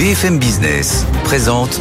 BFM 0.00 0.38
Business 0.38 1.04
présente 1.24 1.78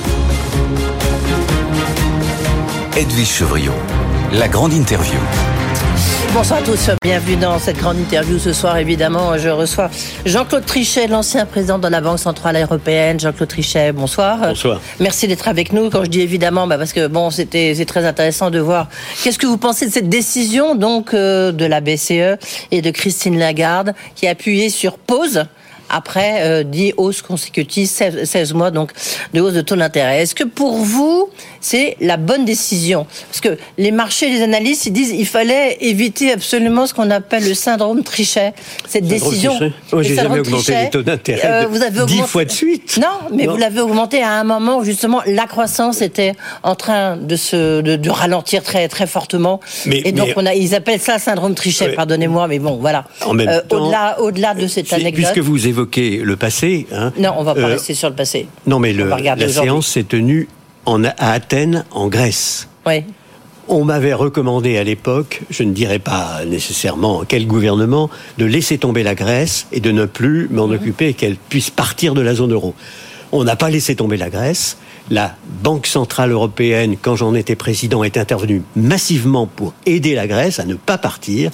Edwige 2.98 3.30
Chevriot, 3.30 3.72
la 4.34 4.50
grande 4.50 4.74
interview. 4.74 5.18
Bonsoir 6.34 6.60
à 6.60 6.62
tous, 6.63 6.90
bienvenue 7.02 7.38
dans 7.38 7.58
cette 7.60 7.78
grande 7.78 7.97
interview. 7.97 8.38
Ce 8.38 8.52
soir, 8.52 8.76
évidemment, 8.76 9.38
je 9.38 9.47
reçois 9.47 9.90
Jean-Claude 10.26 10.66
Trichet, 10.66 11.08
l'ancien 11.08 11.46
président 11.46 11.79
de 11.79 11.88
la 11.88 12.02
Banque 12.02 12.20
Centrale 12.20 12.58
Européenne. 12.58 13.21
Jean-Claude 13.21 13.47
Trichet, 13.47 13.93
bonsoir. 13.93 14.38
Bonsoir. 14.49 14.81
Merci 14.99 15.29
d'être 15.29 15.47
avec 15.47 15.71
nous. 15.71 15.89
Quand 15.89 16.04
je 16.04 16.09
dis 16.09 16.20
évidemment, 16.20 16.67
bah 16.67 16.77
parce 16.77 16.91
que 16.91 17.07
bon, 17.07 17.31
c'était 17.31 17.73
c'est 17.73 17.86
très 17.86 18.04
intéressant 18.05 18.51
de 18.51 18.59
voir. 18.59 18.89
Qu'est-ce 19.23 19.39
que 19.39 19.47
vous 19.47 19.57
pensez 19.57 19.88
de 19.88 19.93
cette 19.93 20.09
décision 20.09 20.75
donc 20.75 21.13
euh, 21.13 21.54
de 21.54 21.63
la 21.63 21.79
BCE 21.79 22.38
et 22.71 22.81
de 22.81 22.91
Christine 22.91 23.39
Lagarde 23.39 23.93
qui 24.15 24.27
a 24.27 24.31
appuyé 24.31 24.70
sur 24.70 24.97
pause 24.97 25.45
après 25.90 26.42
euh, 26.44 26.64
10 26.64 26.94
hausses 26.98 27.21
consécutives, 27.21 27.88
16, 27.88 28.24
16 28.24 28.54
mois 28.54 28.71
donc 28.71 28.92
de 29.34 29.42
hausse 29.42 29.54
de 29.54 29.61
taux 29.61 29.75
d'intérêt. 29.75 30.21
Est-ce 30.21 30.36
que 30.36 30.43
pour 30.43 30.78
vous, 30.78 31.30
c'est 31.61 31.97
la 32.00 32.17
bonne 32.17 32.45
décision? 32.45 33.06
Parce 33.30 33.42
que 33.42 33.58
les 33.78 33.92
marchés, 33.92 34.30
les 34.30 34.42
analystes, 34.42 34.86
ils 34.86 34.94
disent 34.94 35.11
il 35.11 35.25
fallait 35.25 35.78
éviter 35.81 36.31
absolument 36.31 36.86
ce 36.88 36.94
qu'on 36.94 37.09
appelle 37.11 37.47
le 37.47 37.53
syndrome 37.53 38.03
Trichet. 38.03 38.53
Cette 38.88 39.06
décision. 39.08 39.56
Trichet? 39.56 39.73
Oh, 39.92 39.97
le 39.97 40.03
j'ai 40.03 40.16
jamais 40.16 40.39
augmenté 40.39 40.64
Trichet, 40.64 40.83
les 40.86 40.89
taux 40.89 41.02
d'intérêt 41.02 41.42
euh, 41.45 41.64
de 41.64 41.67
vous 41.67 41.81
avez 41.81 41.92
10 41.92 42.02
augmenté- 42.02 42.28
fois 42.28 42.45
de 42.45 42.52
suite. 42.52 42.97
Non, 43.02 43.08
mais 43.33 43.45
Non. 43.45 43.53
vous 43.53 43.58
l'avez 43.58 43.81
augmenté 43.81 44.22
à 44.22 44.31
un 44.33 44.44
moment 44.44 44.78
où 44.78 44.83
justement 44.83 45.22
la 45.25 45.45
croissance 45.45 46.02
était 46.02 46.33
en 46.64 46.75
train 46.75 47.17
de 47.17 47.36
se 47.36 47.81
de, 47.81 47.95
de 47.95 48.09
ralentir 48.09 48.64
très 48.64 48.88
très 48.88 49.08
fortement. 49.08 49.59
Mais- 49.86 50.02
Et 50.06 50.11
donc 50.11 50.28
mais- 50.28 50.33
on 50.38 50.45
a, 50.45 50.53
ils 50.53 50.75
appellent 50.75 51.00
ça 51.00 51.19
syndrome 51.19 51.56
Trichet. 51.56 51.88
Ouais. 51.88 51.94
Pardonnez-moi, 51.95 52.47
mais 52.47 52.59
bon, 52.59 52.78
voilà. 52.80 53.06
En 53.25 53.33
même 53.33 53.47
Euh, 53.50 53.61
temps- 53.61 53.78
au-delà 53.86 54.19
au-delà 54.22 54.53
de 54.53 54.67
cette 54.67 54.92
anecdote. 54.94 55.25
Puisque 55.33 55.39
vous 55.45 55.67
évoquez 55.67 55.78
le 56.23 56.36
passé, 56.36 56.88
hein, 56.94 57.11
Non, 57.17 57.33
on 57.38 57.44
va 57.44 57.53
pas 57.56 57.61
euh, 57.61 57.66
rester 57.67 57.94
sur 57.94 58.09
le 58.09 58.16
passé. 58.16 58.47
non 58.67 58.80
mais 58.80 58.94
le- 58.94 59.09
la 59.09 59.50
séance 59.50 59.88
s'est 59.88 60.03
tenue 60.03 60.47
en, 60.86 61.03
à 61.03 61.11
Athènes, 61.31 61.85
en 61.91 62.08
Grèce. 62.08 62.67
Oui. 62.88 63.03
On 63.67 63.83
m'avait 63.85 64.13
recommandé 64.13 64.77
à 64.77 64.83
l'époque, 64.83 65.41
je 65.52 65.61
ne 65.63 65.73
dirais 65.73 66.00
pas 66.00 66.41
nécessairement 66.47 67.23
quel 67.27 67.45
gouvernement, 67.45 68.09
de 68.39 68.45
laisser 68.45 68.80
tomber 68.80 69.03
la 69.03 69.13
Grèce 69.13 69.67
et 69.72 69.80
de 69.80 69.91
ne 69.91 70.05
plus 70.05 70.47
m'en 70.50 70.67
Mhm. 70.67 70.73
occuper 70.75 71.07
et 71.09 71.13
qu'elle 71.13 71.35
puisse 71.35 71.69
partir 71.69 72.16
de 72.16 72.22
la 72.22 72.33
zone 72.33 72.52
euro. 72.53 72.73
On 73.31 73.44
n'a 73.44 73.55
pas 73.55 73.69
laissé 73.69 73.95
tomber 73.95 74.17
la 74.17 74.30
Grèce. 74.31 74.77
La 75.11 75.35
Banque 75.63 75.88
Centrale 75.88 76.31
Européenne, 76.31 76.95
quand 77.02 77.15
j'en 77.15 77.33
étais 77.33 77.55
président, 77.55 78.03
est 78.03 78.15
intervenue 78.15 78.61
massivement 78.75 79.47
pour 79.47 79.73
aider 79.88 80.13
la 80.13 80.27
Grèce 80.27 80.59
à 80.59 80.66
ne 80.66 80.75
pas 80.75 80.99
partir. 80.99 81.49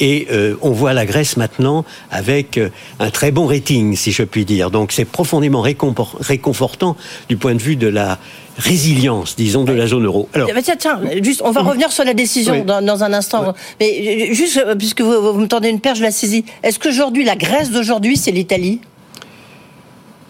Et 0.00 0.26
euh, 0.32 0.56
on 0.62 0.70
voit 0.70 0.94
la 0.94 1.04
Grèce 1.04 1.36
maintenant 1.36 1.84
avec 2.10 2.56
euh, 2.56 2.70
un 3.00 3.10
très 3.10 3.30
bon 3.30 3.46
rating, 3.46 3.94
si 3.94 4.10
je 4.10 4.22
puis 4.22 4.46
dire. 4.46 4.70
Donc 4.70 4.90
c'est 4.90 5.04
profondément 5.04 5.60
réconfortant 5.60 6.96
du 7.28 7.36
point 7.36 7.54
de 7.54 7.60
vue 7.62 7.76
de 7.76 7.88
la 7.88 8.18
résilience, 8.56 9.36
disons, 9.36 9.64
de 9.64 9.72
la 9.72 9.86
zone 9.86 10.06
euro. 10.06 10.28
Alors, 10.32 10.48
Eh 10.50 10.54
ben, 10.54 10.62
tiens, 10.62 10.76
tiens, 10.78 11.00
juste, 11.22 11.42
on 11.44 11.50
va 11.50 11.60
revenir 11.62 11.92
sur 11.92 12.04
la 12.04 12.14
décision 12.14 12.54
Oui. 12.54 12.62
dans, 12.62 12.80
dans 12.80 13.04
un 13.04 13.12
instant. 13.12 13.52
Mais 13.80 14.28
euh, 14.30 14.34
juste, 14.34 14.64
puisque 14.78 15.02
vous, 15.02 15.32
vous 15.34 15.40
me 15.40 15.48
tendez 15.48 15.68
une 15.68 15.80
perche, 15.80 15.98
je 15.98 16.04
la 16.04 16.10
saisis. 16.10 16.44
Est-ce 16.62 16.78
qu'aujourd'hui, 16.78 17.24
la 17.24 17.36
Grèce 17.36 17.70
d'aujourd'hui, 17.70 18.16
c'est 18.16 18.30
l'Italie? 18.30 18.80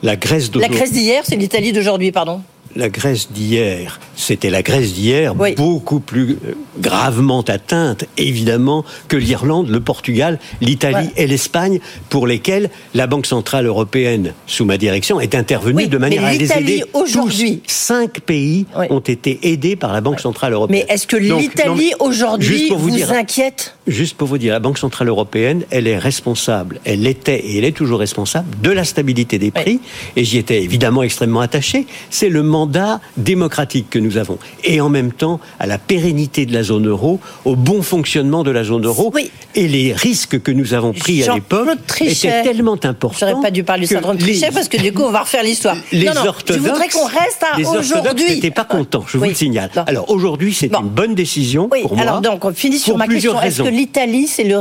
La 0.03 0.16
Grèce 0.16 0.47
La 0.47 0.48
d'aujourd'hui- 0.55 0.77
Grèce 0.77 0.92
d'hier, 0.92 1.22
c'est 1.25 1.36
l'Italie 1.36 1.72
d'aujourd'hui, 1.72 2.11
pardon 2.11 2.41
la 2.77 2.89
Grèce 2.89 3.30
d'hier, 3.30 4.00
c'était 4.17 4.51
la 4.51 4.62
Grèce 4.62 4.93
d'hier, 4.95 5.34
Oui. 5.39 5.55
beaucoup 5.55 6.01
plus 6.01 6.39
euh, 6.47 6.53
gravement 6.81 7.43
atteinte, 7.43 8.05
évidemment, 8.17 8.84
que 9.09 9.17
l'Irlande, 9.17 9.69
le 9.69 9.81
Portugal, 9.81 10.39
l'Italie 10.61 10.95
Ouais. 10.95 11.12
et 11.17 11.27
l'Espagne, 11.27 11.81
pour 12.11 12.27
lesquels 12.27 12.71
la 12.95 13.06
Banque 13.06 13.27
Centrale 13.27 13.67
Européenne, 13.67 14.33
sous 14.47 14.65
ma 14.65 14.77
direction, 14.79 15.21
est 15.21 15.34
intervenue 15.34 15.77
Oui, 15.84 15.89
de 15.89 15.98
manière 15.98 16.25
à 16.25 16.33
les 16.33 16.53
aider. 16.53 16.84
aujourd'hui- 16.93 17.61
cinq 17.67 18.21
pays 18.21 18.67
Oui. 18.79 18.87
ont 18.91 19.01
été 19.01 19.39
aidés 19.43 19.77
par 19.77 19.93
la 19.93 20.01
Banque 20.01 20.21
Centrale 20.21 20.53
Européenne. 20.53 20.84
Mais 20.89 20.93
est-ce 20.95 21.06
que 21.06 21.17
l'Italie, 21.17 21.93
aujourd'hui, 22.01 22.69
pour 22.69 22.78
vous, 22.78 22.91
dire- 22.91 23.11
inquiète? 23.12 23.77
Juste 23.87 24.17
pour 24.17 24.28
vous 24.28 24.38
dire, 24.38 24.53
la 24.53 24.61
Banque 24.61 24.78
Centrale 24.78 25.09
Européenne, 25.09 25.65
elle 25.71 25.87
est 25.87 25.99
responsable, 25.99 26.81
elle 26.84 27.06
était 27.06 27.38
et 27.38 27.59
elle 27.59 27.65
est 27.65 27.72
toujours 27.77 27.99
responsable 27.99 28.47
de 28.62 28.71
la 28.71 28.84
stabilité 28.84 29.38
des 29.38 29.50
prix, 29.50 29.81
et 30.17 30.25
j'y 30.25 30.38
étais 30.38 30.62
évidemment 30.62 31.03
extrêmement 31.03 31.41
attaché. 31.41 31.87
C'est 32.11 32.28
le 32.28 32.43
mandat 32.43 33.00
démocratique 33.17 33.91
que 33.91 33.99
nous 33.99 34.13
avons, 34.19 34.38
et 34.64 34.80
en 34.80 34.88
même 34.88 35.12
temps 35.12 35.41
à 35.58 35.66
la 35.66 35.78
pérennité 35.78 36.47
de 36.47 36.52
la 36.52 36.62
zone 36.62 36.86
euro, 36.88 37.20
au 37.44 37.56
bon 37.56 37.82
fonctionnement 37.82 38.42
de 38.42 38.50
la 38.50 38.64
zone 38.64 38.84
euro, 38.86 39.10
Oui. 39.14 39.30
et 39.54 39.69
les 39.69 39.92
risques 39.92 40.41
que 40.42 40.50
nous 40.52 40.75
avons 40.75 40.92
pris 40.92 41.22
à 41.25 41.34
l'époque 41.34 41.69
étaient 42.00 42.42
tellement 42.42 42.78
importants. 42.84 43.12
J'aurais 43.19 43.41
pas 43.42 43.50
dû 43.50 43.64
parler 43.64 43.86
du 43.86 43.94
syndrome 43.94 44.16
les- 44.16 44.25
Trichet 44.25 44.50
parce 44.52 44.69
que 44.69 44.76
du 44.76 44.92
coup, 44.92 45.02
on 45.02 45.10
va 45.10 45.20
refaire 45.20 45.42
l'histoire. 45.42 45.76
les 45.92 46.04
non, 46.06 46.14
non, 46.14 46.26
orthodoxes, 46.28 46.62
je 46.64 46.69
voudrais 46.70 46.88
qu'on 46.88 47.04
reste 47.06 47.42
à 47.42 47.58
aujourd'hui. 47.78 48.25
n'étaient 48.34 48.50
pas 48.50 48.64
contents, 48.64 49.04
je 49.06 49.16
vous 49.19 49.22
Oui. 49.25 49.30
le 49.30 49.34
signale. 49.34 49.70
Non. 49.76 49.84
Alors 49.86 50.10
aujourd'hui, 50.10 50.52
c'est 50.54 50.69
Bon. 50.69 50.81
une 50.81 50.88
bonne 50.88 51.14
décision 51.14 51.69
Oui, 51.72 51.82
pour 51.82 51.94
moi. 51.94 52.02
alors 52.02 52.20
donc 52.20 52.44
on 52.44 52.52
finit 52.52 52.78
sur 52.78 52.96
ma 52.96 53.06
question. 53.06 53.41
Est-ce 53.41 53.62
que 53.62 53.69
l'Italie, 53.69 54.26
c'est 54.26 54.44
le, 54.44 54.60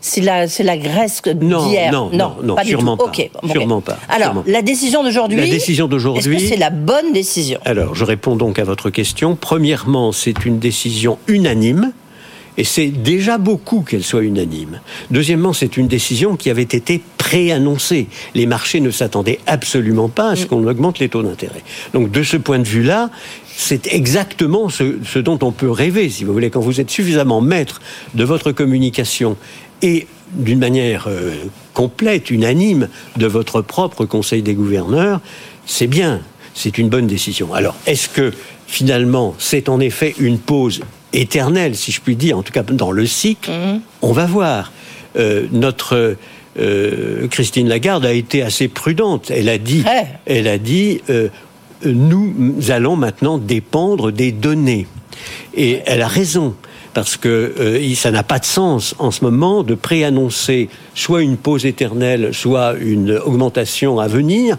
c'est 0.00 0.20
la, 0.20 0.48
c'est 0.48 0.62
la 0.62 0.76
Grèce 0.76 1.22
d'hier 1.24 1.92
non, 1.92 2.10
non, 2.12 2.32
non, 2.42 2.54
pas 2.54 2.64
sûrement 2.64 2.96
pas, 2.96 3.06
bon, 3.42 3.48
sûrement 3.52 3.80
pas, 3.80 3.98
Alors, 4.08 4.28
sûrement 4.28 4.44
la 4.46 4.62
décision 4.62 5.02
d'aujourd'hui. 5.02 5.38
La 5.40 5.46
décision 5.46 5.88
d'aujourd'hui- 5.88 6.36
Est-ce 6.36 6.42
que 6.44 6.48
c'est 6.50 6.56
la 6.56 6.70
bonne 6.70 7.12
décision? 7.12 7.58
Alors, 7.64 7.94
je 7.94 8.04
réponds 8.04 8.36
donc 8.36 8.55
à 8.58 8.64
votre 8.64 8.90
question. 8.90 9.36
Premièrement, 9.36 10.12
c'est 10.12 10.44
une 10.44 10.58
décision 10.58 11.18
unanime. 11.28 11.92
Et 12.58 12.64
c'est 12.64 12.88
déjà 12.88 13.36
beaucoup 13.36 13.82
qu'elle 13.82 14.02
soit 14.02 14.22
unanime. 14.22 14.80
Deuxièmement, 15.10 15.52
c'est 15.52 15.76
une 15.76 15.88
décision 15.88 16.36
qui 16.36 16.48
avait 16.48 16.62
été 16.62 17.02
préannoncée. 17.18 18.06
Les 18.34 18.46
marchés 18.46 18.80
ne 18.80 18.90
s'attendaient 18.90 19.40
absolument 19.46 20.08
pas 20.08 20.30
à 20.30 20.36
ce 20.36 20.46
qu'on 20.46 20.66
augmente 20.66 20.98
les 20.98 21.10
taux 21.10 21.22
d'intérêt. 21.22 21.62
Donc, 21.92 22.10
de 22.10 22.22
ce 22.22 22.38
point 22.38 22.58
de 22.58 22.64
vue-là, 22.64 23.10
c'est 23.54 23.92
exactement 23.92 24.70
ce, 24.70 24.96
ce 25.04 25.18
dont 25.18 25.38
on 25.42 25.52
peut 25.52 25.70
rêver, 25.70 26.08
si 26.08 26.24
vous 26.24 26.32
voulez, 26.32 26.48
quand 26.48 26.60
vous 26.60 26.80
êtes 26.80 26.90
suffisamment 26.90 27.42
maître 27.42 27.82
de 28.14 28.24
votre 28.24 28.52
communication 28.52 29.36
et 29.82 30.06
d'une 30.32 30.58
manière 30.58 31.06
euh, 31.08 31.34
complète, 31.74 32.30
unanime, 32.30 32.88
de 33.16 33.26
votre 33.26 33.60
propre 33.60 34.04
Conseil 34.04 34.42
des 34.42 34.54
gouverneurs, 34.54 35.20
c'est 35.66 35.86
bien, 35.86 36.20
c'est 36.56 36.78
une 36.78 36.88
bonne 36.88 37.06
décision. 37.06 37.54
Alors, 37.54 37.76
est-ce 37.86 38.08
que 38.08 38.32
finalement, 38.66 39.34
c'est 39.38 39.68
en 39.68 39.78
effet 39.78 40.14
une 40.18 40.38
pause 40.38 40.80
éternelle, 41.12 41.76
si 41.76 41.92
je 41.92 42.00
puis 42.00 42.16
dire, 42.16 42.36
en 42.36 42.42
tout 42.42 42.52
cas 42.52 42.62
dans 42.62 42.90
le 42.90 43.06
cycle 43.06 43.50
On 44.02 44.12
va 44.12 44.26
voir. 44.26 44.72
Euh, 45.16 45.46
notre 45.52 46.16
euh, 46.58 47.28
Christine 47.28 47.68
Lagarde 47.68 48.06
a 48.06 48.12
été 48.12 48.42
assez 48.42 48.68
prudente. 48.68 49.30
Elle 49.30 49.48
a 49.48 49.58
dit, 49.58 49.84
elle 50.24 50.48
a 50.48 50.58
dit, 50.58 51.02
euh, 51.10 51.28
nous 51.84 52.54
allons 52.70 52.96
maintenant 52.96 53.38
dépendre 53.38 54.10
des 54.10 54.32
données. 54.32 54.86
Et 55.54 55.80
elle 55.86 56.02
a 56.02 56.08
raison. 56.08 56.54
Parce 56.94 57.18
que 57.18 57.52
euh, 57.60 57.94
ça 57.94 58.10
n'a 58.10 58.22
pas 58.22 58.38
de 58.38 58.46
sens 58.46 58.94
en 58.98 59.10
ce 59.10 59.22
moment 59.22 59.62
de 59.62 59.74
préannoncer 59.74 60.70
soit 60.94 61.20
une 61.20 61.36
pause 61.36 61.66
éternelle, 61.66 62.30
soit 62.32 62.74
une 62.80 63.18
augmentation 63.18 64.00
à 64.00 64.08
venir, 64.08 64.56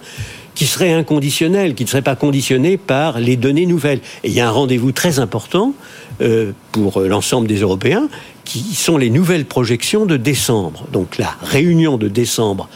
qui 0.58 0.66
serait 0.66 0.92
inconditionnelle, 0.92 1.76
qui 1.76 1.84
ne 1.84 1.90
serait 1.90 2.02
pas 2.02 2.16
conditionnée 2.16 2.78
par 2.78 3.20
les 3.20 3.36
données 3.36 3.68
nouvelles. 3.68 4.00
Et 4.24 4.30
il 4.30 4.34
y 4.34 4.40
a 4.40 4.48
un 4.48 4.52
rendez-vous 4.52 4.92
très 4.92 5.20
important 5.20 5.76
euh, 6.20 6.52
pour 6.72 7.02
l'ensemble 7.02 7.48
des 7.48 7.60
Européens, 7.60 8.10
qui 8.44 8.74
sont 8.74 8.98
les 8.98 9.12
nouvelles 9.12 9.46
projections 9.46 10.08
de 10.08 10.18
décembre. 10.18 10.88
Donc 10.92 11.20
la 11.20 11.30
réunion 11.44 11.98
de 11.98 12.08
décembre, 12.08 12.70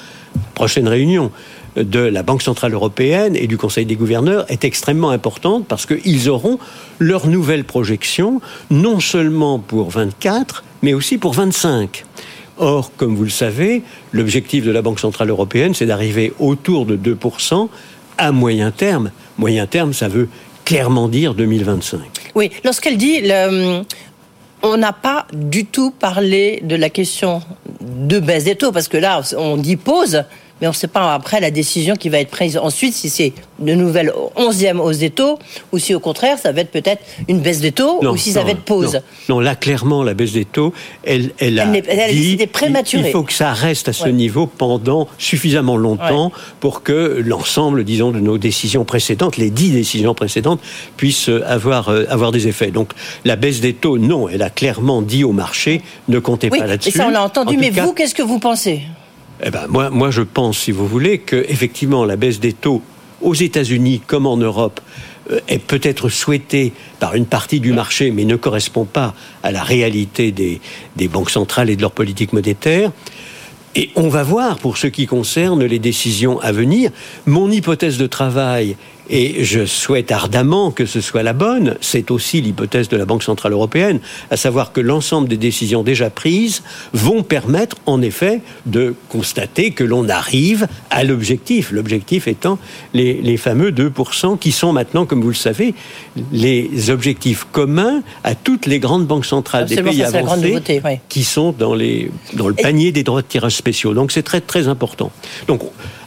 prochaine 0.54 0.88
réunion 0.88 1.32
de 1.76 2.00
la 2.00 2.22
Banque 2.22 2.44
Centrale 2.44 2.76
Européenne 2.76 3.36
et 3.36 3.48
du 3.48 3.58
Conseil 3.58 3.88
des 3.88 3.96
gouverneurs 3.96 4.46
est 4.50 4.64
extrêmement 4.64 5.10
importante 5.10 5.66
parce 5.68 5.88
qu'ils 5.88 6.30
auront 6.30 6.60
leurs 7.00 7.26
nouvelles 7.26 7.64
projections, 7.64 8.42
non 8.70 9.00
seulement 9.00 9.58
pour 9.58 9.90
24, 9.90 10.64
mais 10.84 10.94
aussi 10.94 11.18
pour 11.18 11.34
25. 11.34 12.06
Or, 12.62 12.92
comme 12.96 13.16
vous 13.16 13.24
le 13.24 13.30
savez, 13.32 13.82
l'objectif 14.12 14.64
de 14.64 14.70
la 14.72 14.84
Banque 14.84 15.00
Centrale 15.00 15.32
Européenne, 15.32 15.74
c'est 15.74 15.88
d'arriver 15.88 16.32
autour 16.38 16.86
de 16.86 16.96
2% 16.96 17.70
à 18.20 18.32
moyen 18.32 18.70
terme. 18.70 19.10
Moyen 19.40 19.66
terme, 19.66 19.94
ça 19.94 20.08
veut 20.08 20.30
clairement 20.64 21.08
dire 21.10 21.34
2025. 21.34 22.00
Oui, 22.36 22.52
lorsqu'elle 22.64 22.98
dit, 22.98 23.22
le- 23.24 23.82
on 24.62 24.78
n'a 24.78 24.94
pas 24.94 25.26
du 25.34 25.66
tout 25.66 25.90
parlé 25.90 26.60
de 26.64 26.76
la 26.76 26.92
question 26.92 27.42
de 27.82 28.20
baisse 28.20 28.44
des 28.44 28.56
taux, 28.56 28.72
parce 28.72 28.88
que 28.88 28.98
là, 28.98 29.22
on 29.40 29.58
dit 29.58 29.76
pause, 29.76 30.24
mais 30.62 30.68
on 30.68 30.72
ne 30.72 30.76
sait 30.76 30.88
pas 30.88 31.14
après 31.14 31.40
la 31.40 31.52
décision 31.52 31.96
qui 31.96 32.10
va 32.10 32.20
être 32.20 32.30
prise 32.30 32.58
ensuite, 32.58 32.94
si 32.94 33.10
c'est 33.10 33.34
de 33.60 33.74
nouvelle 33.74 34.14
onzième 34.36 34.80
hausse 34.80 35.00
des 35.00 35.10
taux, 35.10 35.40
ou 35.72 35.80
si 35.80 35.94
au 35.96 36.00
contraire, 36.00 36.38
ça 36.38 36.52
va 36.52 36.62
être 36.62 36.72
peut-être 36.72 37.02
une 37.28 37.40
baisse 37.40 37.60
des 37.60 37.72
taux, 37.72 38.00
ou 38.04 38.18
si 38.18 38.32
ça 38.32 38.44
va 38.44 38.52
être 38.52 38.62
pause. 38.62 39.02
Non, 39.28 39.36
Non, 39.36 39.40
là, 39.40 39.56
clairement, 39.56 40.04
la 40.04 40.14
baisse 40.14 40.34
des 40.34 40.46
taux, 40.46 40.74
elle, 41.04 41.32
elle 41.40 41.60
a 41.60 41.66
Elle 41.76 42.16
dit, 42.16 42.38
prématurée. 42.48 43.10
Il, 43.10 43.12
faut 43.12 43.24
que 43.24 43.34
ça 43.34 43.54
reste 43.54 43.90
à 43.90 43.94
ce 43.94 44.06
Ouais. 44.06 44.12
niveau 44.12 44.48
pendant 44.48 45.08
suffisamment 45.18 45.78
longtemps 45.78 46.32
pour 46.60 46.84
que 46.84 47.22
l'ensemble, 47.26 47.84
disons, 47.84 48.12
de 48.12 48.20
nos 48.20 48.38
décisions 48.38 48.84
précédentes, 48.86 49.38
les 49.38 49.50
dix 49.50 49.72
décisions 49.72 50.14
précédentes, 50.14 50.60
puissent 50.98 51.30
euh, 51.30 51.44
avoir, 51.48 51.90
euh, 51.90 52.06
avoir 52.10 52.32
des 52.32 52.48
effets. 52.48 52.72
Donc, 52.72 52.92
la 53.26 53.36
baisse 53.36 53.62
des 53.62 53.74
taux, 53.74 53.98
non, 53.98 54.28
elle 54.30 54.42
a 54.42 54.50
clairement 54.50 55.02
dit 55.02 55.24
au 55.24 55.32
marché, 55.32 55.82
ne 56.08 56.20
comptez 56.20 56.50
Oui, 56.52 56.60
pas 56.60 56.66
et 56.66 56.70
là-dessus. 56.70 56.92
ça 56.92 57.08
on 57.08 57.10
l'a 57.10 57.24
entendu, 57.24 57.56
En 57.56 57.60
mais 57.60 57.72
cas, 57.72 57.86
vous, 57.86 57.94
qu'est-ce 57.94 58.16
que 58.16 58.24
vous 58.24 58.40
pensez? 58.40 58.82
Eh 59.44 59.50
ben, 59.50 59.68
moi, 59.68 60.12
je 60.12 60.22
pense, 60.22 60.58
si 60.60 60.72
vous 60.72 60.88
voulez, 60.88 61.20
que 61.20 61.46
effectivement 61.50 62.06
la 62.06 62.16
baisse 62.16 62.40
des 62.40 62.54
taux 62.54 62.82
aux 63.22 63.34
États-Unis 63.34 64.02
comme 64.06 64.26
en 64.26 64.38
Europe, 64.38 64.82
euh, 65.32 65.40
est 65.48 65.60
peut-être 65.60 66.10
souhaité 66.10 66.74
par 67.00 67.16
une 67.16 67.26
partie 67.26 67.60
du 67.60 67.74
marché, 67.74 68.12
mais 68.12 68.26
ne 68.26 68.36
correspond 68.36 68.86
pas 68.86 69.14
à 69.44 69.52
la 69.52 69.64
réalité 69.64 70.32
des, 70.32 70.60
des 70.96 71.08
banques 71.08 71.30
centrales 71.30 71.70
et 71.70 71.76
de 71.76 71.82
leur 71.82 71.92
politique 71.92 72.34
monétaire. 72.34 72.92
Et 73.76 73.90
on 73.96 74.10
va 74.10 74.24
voir, 74.24 74.58
pour 74.58 74.78
ce 74.78 74.88
qui 74.88 75.06
concerne 75.06 75.64
les 75.64 75.80
décisions 75.80 76.40
à 76.42 76.52
venir, 76.52 76.92
mon 77.26 77.50
hypothèse 77.50 77.98
de 77.98 78.08
travail 78.08 78.76
et 79.12 79.44
je 79.44 79.66
souhaite 79.66 80.12
ardemment 80.12 80.72
que 80.72 80.86
ce 80.86 81.02
soit 81.02 81.22
la 81.22 81.34
bonne. 81.34 81.76
C'est 81.82 82.10
aussi 82.12 82.42
l'hypothèse 82.42 82.88
de 82.88 82.96
la 82.96 83.06
Banque 83.06 83.24
Centrale 83.24 83.52
Européenne, 83.52 84.00
à 84.32 84.38
savoir 84.38 84.72
que 84.72 84.80
l'ensemble 84.80 85.28
des 85.28 85.38
décisions 85.38 85.84
déjà 85.84 86.10
prises 86.10 86.64
vont 86.94 87.22
permettre, 87.22 87.76
en 87.86 88.02
effet, 88.02 88.42
de 88.66 88.96
constater 89.10 89.72
que 89.72 89.84
l'on 89.84 90.08
arrive 90.08 90.68
à 90.90 91.04
l'objectif. 91.04 91.72
L'objectif 91.72 92.28
étant 92.28 92.58
les, 92.94 93.38
fameux 93.38 93.72
2% 93.72 94.40
qui 94.40 94.52
sont 94.52 94.72
maintenant, 94.72 95.06
comme 95.06 95.22
vous 95.22 95.30
le 95.30 95.34
savez, 95.34 95.76
les 96.32 96.90
objectifs 96.90 97.46
communs 97.52 98.04
à 98.24 98.36
toutes 98.36 98.66
les 98.66 98.80
grandes 98.80 99.06
banques 99.06 99.26
centrales 99.26 99.66
des 99.66 99.82
pays 99.82 100.04
avancés 100.04 100.62
qui 101.10 101.24
sont 101.24 101.54
dans, 101.58 101.74
les, 101.74 102.12
dans 102.34 102.48
le 102.48 102.54
panier 102.54 102.92
des 102.94 103.04
droits 103.04 103.22
de 103.22 103.28
tirage 103.28 103.56
spéciaux. 103.56 103.94
Donc 103.94 104.12
c'est 104.12 104.24
très 104.24 104.40
très 104.40 104.70
important. 104.70 105.12
Donc 105.48 105.62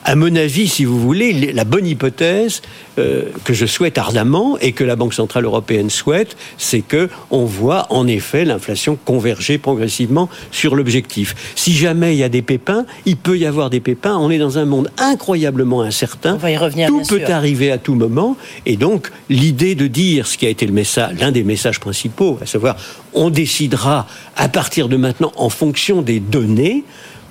à 0.04 0.16
mon 0.16 0.36
avis, 0.36 0.68
si 0.68 0.84
vous 0.84 1.00
voulez, 1.00 1.52
la 1.52 1.64
bonne 1.64 1.86
hypothèse 1.86 2.60
euh, 2.98 3.30
que 3.44 3.54
je 3.54 3.64
souhaite 3.64 3.96
ardemment 3.96 4.58
et 4.60 4.72
que 4.72 4.84
la 4.84 4.96
Banque 4.96 5.14
centrale 5.14 5.44
européenne 5.44 5.88
souhaite, 5.88 6.36
c'est 6.58 6.82
que 6.82 7.08
on 7.30 7.44
voit 7.44 7.86
en 7.90 8.06
effet 8.06 8.44
l'inflation 8.44 8.98
converger 9.02 9.56
progressivement 9.56 10.28
sur 10.50 10.76
l'objectif. 10.76 11.34
Si 11.54 11.72
jamais 11.72 12.14
il 12.14 12.18
y 12.18 12.22
a 12.22 12.28
des 12.28 12.42
pépins, 12.42 12.84
il 13.06 13.16
peut 13.16 13.38
y 13.38 13.46
avoir 13.46 13.70
des 13.70 13.80
pépins. 13.80 14.16
On 14.16 14.30
est 14.30 14.38
dans 14.38 14.58
un 14.58 14.66
monde 14.66 14.90
incroyablement 14.98 15.80
incertain. 15.80 16.34
On 16.34 16.38
va 16.38 16.50
y 16.50 16.56
revenir. 16.56 16.88
Tout 16.88 17.02
peut 17.08 17.24
arriver 17.32 17.70
à 17.70 17.78
tout 17.78 17.94
moment, 17.94 18.36
et 18.66 18.76
donc 18.76 19.10
l'idée 19.30 19.74
de 19.74 19.86
dire 19.86 20.26
ce 20.26 20.36
qui 20.36 20.46
a 20.46 20.50
été 20.50 20.66
le 20.66 20.72
message, 20.72 21.18
l'un 21.18 21.32
des 21.32 21.44
messages 21.44 21.80
principaux, 21.80 22.38
à 22.42 22.46
savoir 22.46 22.76
on 23.14 23.30
décidera 23.30 24.06
à 24.36 24.48
partir 24.48 24.88
de 24.88 24.96
maintenant 24.96 25.32
en 25.36 25.48
fonction 25.48 26.02
des 26.02 26.20
données. 26.20 26.84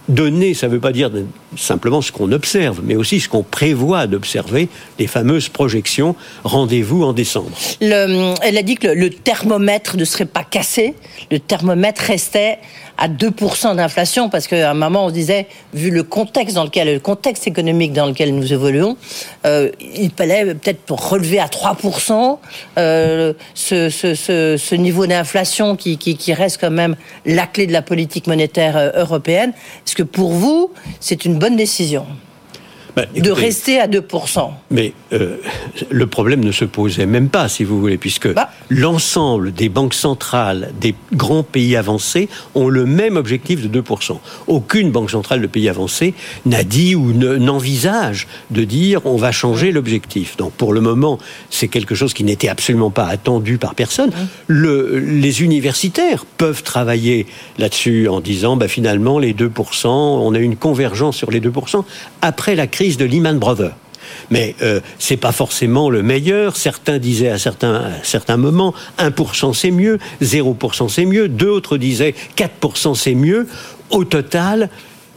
Donner, 0.10 0.54
ça 0.54 0.68
ne 0.68 0.74
veut 0.74 0.80
pas 0.82 0.92
dire 0.92 1.10
simplement 1.56 2.02
ce 2.02 2.12
qu'on 2.12 2.32
observe, 2.34 2.82
mais 2.84 2.96
aussi 2.96 3.22
ce 3.22 3.30
qu'on 3.30 3.44
prévoit 3.44 4.06
d'observer, 4.06 4.68
les 5.00 5.08
fameuses 5.08 5.48
projections. 5.48 6.16
Rendez-vous 6.44 7.04
en 7.04 7.14
décembre. 7.14 7.52
elle 7.80 8.58
a 8.58 8.64
dit 8.64 8.76
que 8.76 8.88
le, 8.88 9.10
thermomètre 9.10 9.96
ne 9.96 10.04
serait 10.04 10.26
pas 10.26 10.44
cassé, 10.44 10.94
le 11.32 11.40
thermomètre 11.40 12.02
restait 12.02 12.60
à 12.98 13.08
2% 13.08 13.76
d'inflation, 13.76 14.30
parce 14.30 14.48
qu'à 14.48 14.72
un 14.72 14.74
moment 14.74 15.06
on 15.06 15.10
se 15.10 15.14
disait, 15.14 15.48
vu 15.74 15.90
le 15.90 16.04
contexte 16.04 16.56
dans 16.56 16.64
lequel, 16.64 16.94
le 16.94 17.00
contexte 17.00 17.48
économique 17.48 17.94
dans 17.94 18.06
lequel 18.06 18.36
nous 18.36 18.54
évoluons, 18.54 18.98
euh, 19.46 19.72
il 19.96 20.12
fallait 20.12 20.54
peut-être 20.56 20.92
relever 20.92 21.40
à 21.40 21.48
3% 21.48 22.38
euh, 22.78 23.34
ce, 23.54 23.90
ce, 23.90 24.16
ce, 24.16 24.76
niveau 24.76 25.08
d'inflation 25.08 25.76
qui, 25.76 25.98
qui, 25.98 26.18
qui, 26.18 26.34
reste 26.34 26.60
quand 26.60 26.72
même 26.72 26.96
la 27.26 27.48
clé 27.48 27.68
de 27.68 27.74
la 27.74 27.82
politique 27.82 28.28
monétaire 28.28 28.78
euh, 28.78 28.92
européenne. 28.96 29.54
Est-ce 29.86 29.96
que 29.96 30.04
pour 30.04 30.32
vous, 30.32 30.72
c'est 31.00 31.26
une 31.26 31.38
bonne 31.40 31.56
décision? 31.56 32.06
Bah, 32.96 33.06
de 33.16 33.32
rester 33.32 33.80
à 33.80 33.88
2%. 33.88 34.52
Mais 34.70 34.94
euh, 35.14 35.38
le 35.90 36.06
problème 36.06 36.44
ne 36.44 36.52
se 36.52 36.64
posait 36.66 37.08
même 37.08 37.30
pas, 37.30 37.50
si 37.50 37.64
vous 37.64 37.80
voulez, 37.80 37.98
puisque 37.98 38.32
bah. 38.32 38.52
l'ensemble 38.70 39.52
des 39.52 39.68
banques 39.70 39.96
centrales 39.96 40.72
des 40.80 40.94
grands 41.12 41.42
pays 41.42 41.76
avancés 41.76 42.30
ont 42.54 42.70
le 42.70 42.86
même 42.86 43.18
objectif 43.18 43.68
de 43.68 43.82
2%. 43.82 44.18
Aucune 44.46 44.92
banque 44.92 45.10
centrale 45.10 45.42
de 45.42 45.48
pays 45.48 45.70
avancés 45.70 46.14
n'a 46.46 46.64
dit 46.64 46.94
ou 46.94 47.14
n'envisage 47.14 48.28
de 48.52 48.64
dire 48.64 49.02
on 49.06 49.18
va 49.18 49.32
changer 49.32 49.72
l'objectif. 49.72 50.38
Donc 50.38 50.54
pour 50.54 50.72
le 50.72 50.82
moment, 50.82 51.18
c'est 51.50 51.70
quelque 51.70 51.96
chose 51.96 52.14
qui 52.14 52.24
n'était 52.24 52.50
absolument 52.50 52.92
pas 52.92 53.08
attendu 53.08 53.58
par 53.58 53.74
personne. 53.74 54.12
Le, 54.46 55.00
les 55.00 55.42
universitaires 55.42 56.26
peuvent 56.38 56.62
travailler 56.62 57.26
là-dessus 57.58 58.08
en 58.08 58.20
disant 58.20 58.56
bah, 58.56 58.68
finalement 58.68 59.18
les 59.18 59.34
2%, 59.34 59.88
on 59.88 60.34
a 60.36 60.40
une 60.40 60.58
convergence 60.58 61.18
sur 61.18 61.32
les 61.32 61.42
2% 61.42 61.84
après 62.22 62.56
la 62.56 62.68
crise 62.68 62.83
de 62.92 63.06
Lehman 63.06 63.40
Brothers. 63.40 63.76
Mais 64.30 64.56
euh, 64.62 64.80
c'est 65.00 65.18
pas 65.18 65.32
forcément 65.32 65.90
le 65.90 66.04
meilleur. 66.04 66.56
Certains 66.56 67.00
disaient 67.00 67.30
à 67.30 67.38
certains, 67.38 67.76
à 67.76 68.04
certains 68.04 68.38
moments 68.38 68.74
1% 69.00 69.54
c'est 69.54 69.72
mieux, 69.72 69.98
0% 70.22 70.90
c'est 70.90 71.06
mieux, 71.06 71.30
d'autres 71.30 71.78
disaient 71.78 72.14
4% 72.38 72.96
c'est 72.96 73.16
mieux. 73.16 73.48
Au 73.90 74.04
total, 74.04 74.70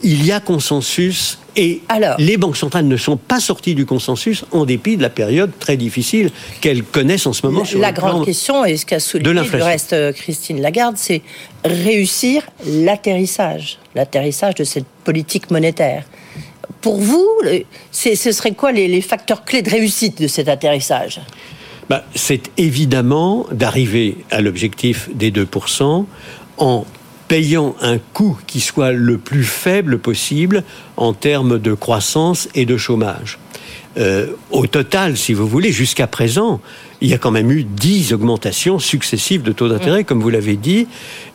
il 0.02 0.24
y 0.24 0.32
a 0.32 0.40
consensus 0.40 1.38
et 1.56 1.80
les 2.18 2.36
banques 2.36 2.58
centrales 2.58 2.86
ne 2.86 2.98
sont 2.98 3.16
pas 3.16 3.40
sorties 3.40 3.74
du 3.74 3.86
consensus 3.86 4.44
en 4.52 4.66
dépit 4.66 4.98
de 4.98 5.02
la 5.02 5.08
période 5.08 5.50
très 5.58 5.78
difficile 5.78 6.30
qu'elles 6.60 6.82
connaissent 6.82 7.26
en 7.26 7.32
ce 7.32 7.46
moment. 7.46 7.60
La, 7.60 7.64
sur 7.64 7.80
la 7.80 7.92
grande 7.92 8.26
question, 8.26 8.64
et 8.66 8.76
ce 8.76 8.84
qu'a 8.84 9.00
souligné 9.00 9.32
le 9.32 9.64
reste 9.64 9.94
euh, 9.94 10.12
Christine 10.12 10.60
Lagarde, 10.60 10.96
c'est 10.98 11.22
réussir 11.64 12.42
l'atterrissage, 12.66 13.78
l'atterrissage 13.94 14.54
de 14.56 14.64
cette 14.64 14.84
politique 15.04 15.50
monétaire 15.50 16.04
pour 16.86 17.00
vous, 17.00 17.28
ce 17.90 18.30
serait 18.30 18.52
quoi 18.52 18.70
les, 18.70 19.00
facteurs 19.00 19.44
clés 19.44 19.62
de 19.62 19.70
réussite 19.70 20.22
de 20.22 20.28
cet 20.28 20.46
atterrissage? 20.48 21.20
Bah, 21.90 22.04
C'est 22.14 22.52
évidemment 22.58 23.44
d'arriver 23.50 24.18
à 24.30 24.40
l'objectif 24.40 25.10
des 25.12 25.32
2% 25.32 26.04
en 26.58 26.86
payant 27.26 27.74
un 27.80 27.98
coût 27.98 28.38
qui 28.46 28.60
soit 28.60 28.92
le 28.92 29.18
plus 29.18 29.42
faible 29.42 29.98
possible 29.98 30.62
en 30.96 31.12
termes 31.12 31.58
de 31.58 31.74
croissance 31.74 32.48
et 32.54 32.66
de 32.66 32.76
chômage. 32.76 33.40
Euh, 33.98 34.28
au 34.52 34.68
total, 34.68 35.16
si 35.16 35.32
vous 35.32 35.48
voulez, 35.48 35.72
jusqu'à 35.72 36.06
présent, 36.06 36.60
il 37.00 37.08
y 37.08 37.14
a 37.14 37.18
quand 37.18 37.30
même 37.30 37.50
eu 37.50 37.64
10 37.64 38.12
augmentations 38.12 38.78
successives 38.78 39.42
de 39.42 39.52
taux 39.52 39.68
d'intérêt, 39.68 40.02
mm. 40.02 40.04
comme 40.04 40.20
vous 40.20 40.30
l'avez 40.30 40.56
dit. 40.56 40.86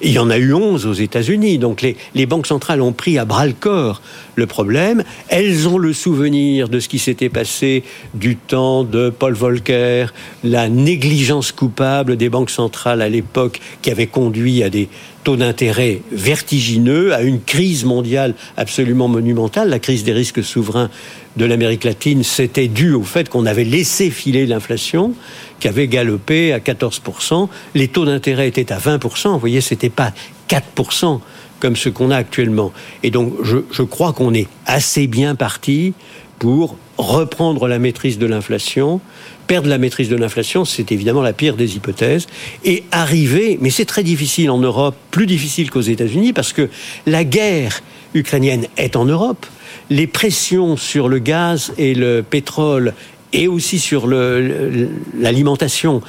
il 0.02 0.12
y 0.12 0.19
en 0.19 0.30
a 0.30 0.38
eu 0.38 0.54
11 0.54 0.86
aux 0.86 0.94
États-Unis. 0.94 1.58
Donc 1.58 1.81
les, 1.81 1.98
les, 2.16 2.25
banques 2.25 2.48
centrales 2.48 2.81
ont 2.81 2.94
pris 2.94 3.18
à 3.18 3.25
bras 3.25 3.46
le 3.46 3.54
corps 3.54 4.02
le 4.36 4.46
problème. 4.48 5.04
Elles 5.28 5.68
ont 5.68 5.78
le 5.78 5.94
souvenir 5.94 6.69
de 6.69 6.80
ce 6.80 6.90
qui 6.90 7.00
s'était 7.00 7.30
passé 7.30 7.84
du 8.13 8.36
temps 8.36 8.84
de 8.84 9.10
Paul 9.10 9.34
Volcker, 9.34 10.08
la 10.44 10.69
négligence 10.69 11.52
coupable 11.52 12.18
des 12.18 12.30
banques 12.30 12.50
centrales 12.50 13.02
à 13.02 13.10
l'époque 13.10 13.60
qui 13.81 13.92
avait 13.92 14.07
conduit 14.07 14.64
à 14.64 14.69
des 14.69 14.90
taux 15.24 15.36
d'intérêt 15.36 16.02
vertigineux, 16.12 17.14
à 17.14 17.22
une 17.22 17.42
crise 17.42 17.86
mondiale 17.86 18.34
absolument 18.57 19.07
monumentale. 19.07 19.69
La 19.69 19.80
crise 19.80 20.04
des 20.04 20.14
risques 20.14 20.44
souverains 20.44 20.90
de 21.38 21.45
l'Amérique 21.45 21.83
latine, 21.83 22.24
c'était 22.24 22.68
dû 22.68 22.94
au 22.94 23.04
fait 23.04 23.30
qu'on 23.30 23.45
avait 23.45 23.63
laissé 23.63 24.10
filer 24.10 24.45
l'inflation 24.45 25.14
qui 25.59 25.68
avait 25.68 25.88
galopé 25.88 26.54
à 26.54 26.59
14%. 26.59 27.47
Les 27.76 27.88
taux 27.88 28.06
d'intérêt 28.06 28.47
étaient 28.47 28.71
à 28.71 28.80
20%. 28.80 29.30
Vous 29.30 29.40
voyez, 29.40 29.61
c'était 29.61 29.90
pas 29.90 30.14
4% 30.50 31.19
comme 31.59 31.76
ce 31.76 31.90
qu'on 31.90 32.11
a 32.11 32.18
actuellement. 32.18 32.73
Et 33.04 33.11
donc, 33.11 33.33
je, 33.44 33.59
je 33.71 33.83
crois 33.83 34.14
qu'on 34.14 34.33
est 34.33 34.47
assez 34.66 35.07
bien 35.07 35.35
parti 35.35 35.94
pour 36.40 36.76
reprendre 36.97 37.68
la 37.68 37.80
maîtrise 37.80 38.18
de 38.18 38.26
l'inflation. 38.26 39.00
Perdre 39.47 39.69
la 39.69 39.78
maîtrise 39.78 40.09
de 40.09 40.16
l'inflation, 40.16 40.66
c'est 40.66 40.92
évidemment 40.92 41.21
la 41.21 41.33
pire 41.33 41.56
des 41.56 41.76
hypothèses. 41.76 42.28
Et 42.64 42.83
arriver, 42.92 43.57
mais 43.61 43.69
c'est 43.69 43.85
très 43.85 44.04
difficile 44.04 44.50
en 44.50 44.57
Europe, 44.57 44.95
plus 45.11 45.28
difficile 45.28 45.69
qu'aux 45.69 45.81
États-Unis, 45.81 46.33
parce 46.33 46.52
que 46.52 46.69
la 47.06 47.23
guerre 47.23 47.81
ukrainienne 48.14 48.68
est 48.78 48.95
en 48.95 49.06
Europe. 49.06 49.45
Les 49.92 50.07
pressions 50.07 50.78
sur 50.78 51.10
le 51.10 51.19
gaz 51.19 51.74
et 51.78 51.94
le 51.94 52.24
pétrole 52.24 52.94
et 53.33 53.50
aussi 53.50 53.78
sur 53.78 54.07
l'alimentation 54.07 56.02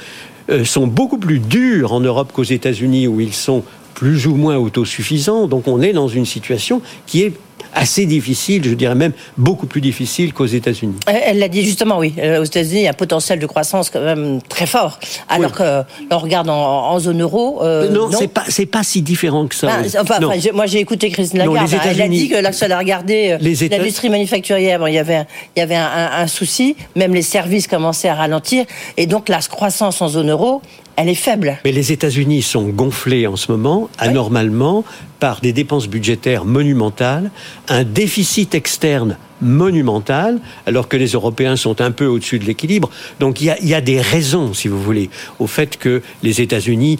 euh, 0.49 0.63
sont 0.63 0.87
beaucoup 0.87 1.17
plus 1.17 1.39
durs 1.39 1.91
en 1.91 1.99
Europe 1.99 2.31
qu'aux 2.31 2.43
États-Unis 2.43 3.07
où 3.07 3.19
ils 3.19 3.33
sont 3.33 3.65
plus 3.93 4.25
ou 4.25 4.35
moins 4.35 4.55
autosuffisants. 4.55 5.47
Donc 5.47 5.67
on 5.67 5.81
est 5.81 5.91
dans 5.91 6.07
une 6.07 6.25
situation 6.25 6.81
qui 7.07 7.23
est 7.23 7.33
assez 7.75 8.05
difficile, 8.05 8.63
je 8.63 8.73
dirais 8.73 8.95
même 8.95 9.13
beaucoup 9.37 9.67
plus 9.67 9.81
difficile 9.81 10.33
qu'aux 10.33 10.45
États-Unis. 10.45 10.95
Elle 11.07 11.39
l'a 11.39 11.47
dit 11.47 11.63
justement, 11.63 11.97
oui. 11.97 12.13
Euh, 12.17 12.41
aux 12.41 12.45
États-Unis, 12.45 12.81
il 12.81 12.83
y 12.83 12.87
a 12.87 12.91
un 12.91 12.93
potentiel 12.93 13.39
de 13.39 13.45
croissance 13.45 13.89
quand 13.89 14.01
même 14.01 14.41
très 14.47 14.65
fort. 14.65 14.99
Alors 15.29 15.51
que 15.51 15.83
l'on 16.09 16.19
regarde 16.19 16.49
en, 16.49 16.99
zone 16.99 17.21
euro. 17.21 17.63
Euh, 17.63 17.89
non, 17.89 18.09
c'est 18.11 18.27
pas 18.27 18.43
pas 18.71 18.83
si 18.83 19.01
différent 19.01 19.47
que 19.47 19.55
ça. 19.55 19.69
Ah, 19.69 20.01
enfin, 20.01 20.19
moi, 20.53 20.65
j'ai 20.65 20.79
écté 20.79 21.09
Christine 21.09 21.39
Lagarde. 21.39 21.69
elle 21.85 22.01
a 22.01 22.07
dit 22.07 22.29
que 22.29 22.35
là, 22.35 22.51
ça 22.51 22.65
a 22.69 22.77
regardé 22.77 23.31
euh, 23.31 23.67
l'industrie 23.69 24.09
manufacturière. 24.09 24.79
Bon, 24.79 24.87
il 24.87 24.93
y 24.93 24.99
avait 24.99 25.25
il 25.55 25.59
y 25.59 25.61
avait 25.61 25.75
un, 25.75 26.09
un 26.17 26.27
souci. 26.27 26.75
Même 26.95 27.13
les 27.13 27.21
services 27.21 27.67
commençaient 27.67 28.09
à 28.09 28.15
ralentir, 28.15 28.65
et 28.97 29.05
donc 29.05 29.29
la 29.29 29.39
croissance 29.39 30.01
en 30.01 30.07
zone 30.07 30.31
euro 30.31 30.61
elle 30.95 31.09
est 31.09 31.15
faible. 31.15 31.57
Mais 31.65 31.71
les 31.71 31.91
États-Unis 31.91 32.41
sont 32.41 32.67
gonflés 32.69 33.27
en 33.27 33.35
ce 33.35 33.51
moment, 33.51 33.89
anormalement, 33.97 34.83
par 35.19 35.41
des 35.41 35.53
dépenses 35.53 35.87
budgétaires 35.87 36.45
monumentales, 36.45 37.31
un 37.67 37.83
déficit 37.83 38.55
externe 38.55 39.17
monumental, 39.41 40.39
alors 40.65 40.87
que 40.87 40.97
les 40.97 41.09
Européens 41.09 41.55
sont 41.55 41.81
un 41.81 41.91
peu 41.91 42.05
au-dessus 42.05 42.39
de 42.39 42.45
l'équilibre. 42.45 42.89
Donc 43.19 43.41
il 43.41 43.53
y, 43.61 43.73
a, 43.73 43.81
des 43.81 44.01
raisons, 44.01 44.53
si 44.53 44.67
vous 44.67 44.81
voulez, 44.81 45.09
au 45.39 45.47
fait 45.47 45.77
que 45.77 46.01
les 46.21 46.41
États-Unis 46.41 46.99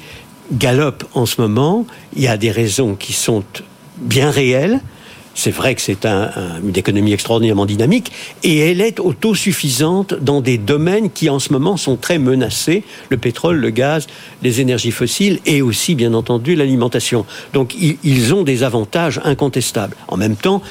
galopent 0.52 1.06
en 1.14 1.26
ce 1.26 1.40
moment. 1.40 1.86
Il 2.16 2.24
y 2.24 2.28
a 2.28 2.38
des 2.38 2.52
raisons 2.52 2.96
qui 2.96 3.14
sont 3.14 3.44
bien 3.98 4.30
réelles. 4.30 4.80
C'est 5.36 5.52
vrai 5.52 5.76
que 5.76 5.82
c'est 5.82 6.06
une 6.06 6.76
économie 6.76 7.14
extraordinairement 7.14 7.66
dynamique 7.66 8.12
et 8.44 8.60
elle 8.60 8.82
est 8.82 9.00
autosuffisante 9.00 10.14
dans 10.14 10.42
des 10.42 10.58
domaines 10.58 11.10
qui 11.10 11.30
en 11.30 11.40
ce 11.40 11.52
moment 11.52 11.78
sont 11.78 11.96
très 11.96 12.20
menacés, 12.20 12.84
le 13.10 13.18
pétrole, 13.18 13.58
le 13.58 13.70
gaz, 13.70 14.08
les 14.42 14.62
énergies 14.62 14.92
fossiles 14.92 15.40
et 15.46 15.62
aussi 15.62 15.96
bien 15.96 16.14
entendu 16.14 16.56
l'alimentation. 16.56 17.26
Donc 17.54 17.76
ils 17.76 18.34
ont 18.34 18.44
des 18.44 18.64
avantages 18.64 19.20
incontestables. 19.24 19.96
En 20.08 20.18
même 20.18 20.36
temps, 20.36 20.62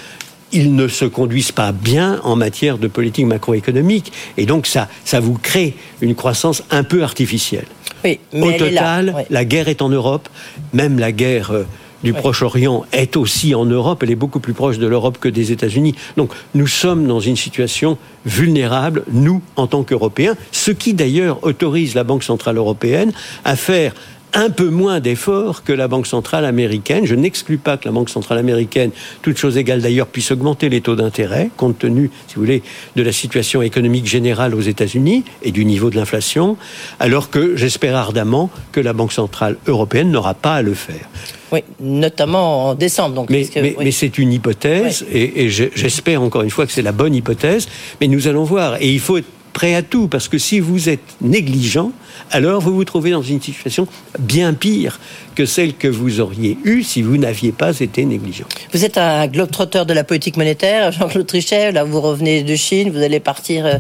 ils 0.53 0.75
ne 0.75 0.87
se 0.87 1.05
conduisent 1.05 1.53
pas 1.53 1.73
bien 1.73 2.21
en 2.25 2.37
matière 2.37 2.79
de 2.79 2.87
politique 2.87 3.27
macroéconomique. 3.27 4.13
Et 4.37 4.47
donc, 4.47 4.67
ça, 4.67 4.89
ça 5.05 5.19
vous 5.19 5.35
crée 5.35 5.75
une 6.01 6.15
croissance 6.15 6.63
un 6.71 6.85
peu 6.85 7.03
artificielle. 7.03 7.67
Oui, 8.05 8.19
Au 8.35 8.53
total, 8.53 9.25
la 9.31 9.45
guerre 9.45 9.69
est 9.69 9.81
en 9.81 9.89
Europe, 9.89 10.29
même 10.73 10.99
la 10.99 11.13
guerre 11.13 11.53
euh, 11.53 11.65
du 12.03 12.13
Proche-Orient 12.13 12.85
est 12.93 13.17
aussi 13.17 13.55
en 13.55 13.65
Europe, 13.65 14.03
elle 14.03 14.11
est 14.11 14.17
beaucoup 14.17 14.41
plus 14.41 14.53
proche 14.53 14.79
de 14.79 14.87
l'Europe 14.87 15.19
que 15.21 15.29
des 15.29 15.53
États-Unis. 15.53 15.95
Donc 16.17 16.33
nous 16.55 16.67
sommes 16.67 17.07
dans 17.07 17.21
une 17.21 17.37
situation 17.37 17.99
vulnérable, 18.25 19.05
nous, 19.11 19.43
en 19.57 19.67
tant 19.67 19.83
qu'Européens, 19.83 20.37
ce 20.53 20.71
qui 20.71 20.95
d'ailleurs 20.95 21.43
autorise 21.45 21.95
la 21.95 22.05
Banque 22.05 22.23
Centrale 22.23 22.57
Européenne 22.57 23.13
à 23.45 23.57
faire 23.57 23.95
un 24.35 24.51
peu 24.51 24.69
moins 24.69 25.01
d'efforts 25.01 25.63
que 25.63 25.73
la 25.73 25.89
Banque 25.89 26.07
centrale 26.07 26.45
américaine. 26.45 27.07
Je 27.07 27.15
n'exclus 27.15 27.59
pas 27.59 27.77
que 27.77 27.87
la 27.87 27.93
Banque 27.93 28.09
centrale 28.09 28.39
américaine, 28.39 28.91
toute 29.23 29.37
chose 29.37 29.57
égale 29.57 29.81
d'ailleurs, 29.81 30.07
puisse 30.07 30.31
augmenter 30.31 30.69
les 30.69 30.81
taux 30.81 30.97
d'intérêt, 30.97 31.51
compte 31.57 31.79
tenu, 31.79 32.11
si 32.29 32.37
vous 32.37 32.43
voulez, 32.43 32.63
de 32.97 33.03
la 33.03 33.13
situation 33.13 33.63
économique 33.63 34.07
générale 34.07 34.55
aux 34.55 34.61
États-Unis 34.61 35.25
et 35.43 35.53
du 35.53 35.65
niveau 35.65 35.91
de 35.91 35.97
l'inflation, 35.97 36.57
alors 37.01 37.31
que 37.31 37.57
j'espère 37.57 37.97
ardemment 37.97 38.51
que 38.73 38.81
la 38.81 38.93
Banque 38.93 39.13
centrale 39.13 39.57
européenne 39.67 40.11
n'aura 40.11 40.35
pas 40.35 40.55
à 40.55 40.63
le 40.63 40.75
faire. 40.75 41.09
Oui, 41.53 41.61
notamment 41.81 42.69
en 42.69 42.75
décembre. 42.75 43.15
Donc, 43.15 43.31
mais, 43.31 43.45
c'est 43.91 44.19
une 44.19 44.33
hypothèse, 44.33 45.05
et, 45.13 45.45
et 45.45 45.51
j'espère 45.51 46.23
encore 46.23 46.43
une 46.43 46.51
fois 46.51 46.67
que 46.67 46.73
c'est 46.73 46.83
la 46.83 46.93
bonne 46.93 47.15
hypothèse, 47.15 47.69
mais 48.01 48.09
nous 48.09 48.27
allons 48.27 48.45
voir. 48.45 48.77
Et 48.81 48.91
il 48.91 49.01
faut 49.01 49.19
être 49.19 49.27
prêt 49.53 49.75
à 49.75 49.83
tout, 49.83 50.09
parce 50.09 50.29
que 50.29 50.39
si 50.39 50.61
vous 50.61 50.89
êtes 50.89 51.01
négligent, 51.21 51.93
alors 52.31 52.61
vous 52.61 52.75
vous 52.75 52.85
trouvez 52.85 53.11
dans 53.11 53.23
une 53.23 53.41
situation 53.41 53.87
bien 54.19 54.55
pire 54.55 54.99
que 55.35 55.47
celle 55.47 55.75
que 55.75 55.89
vous 55.89 56.21
auriez 56.21 56.59
eue 56.65 56.83
si 56.83 57.03
vous 57.03 57.17
n'aviez 57.17 57.53
pas 57.53 57.79
été 57.81 58.05
négligent. 58.05 58.47
Vous 58.73 58.85
êtes 58.85 58.99
un 58.99 59.27
globe-trotteur 59.27 59.87
de 59.87 59.95
la 59.95 60.05
politique 60.05 60.37
monétaire, 60.37 60.93
Jean-Claude 60.93 61.27
Trichet, 61.27 61.73
là 61.73 61.85
vous 61.85 62.01
revenez 62.01 62.43
de 62.43 62.55
Chine, 62.57 62.91
vous 62.91 63.03
allez 63.03 63.21
partir 63.21 63.67
euh, 63.67 63.79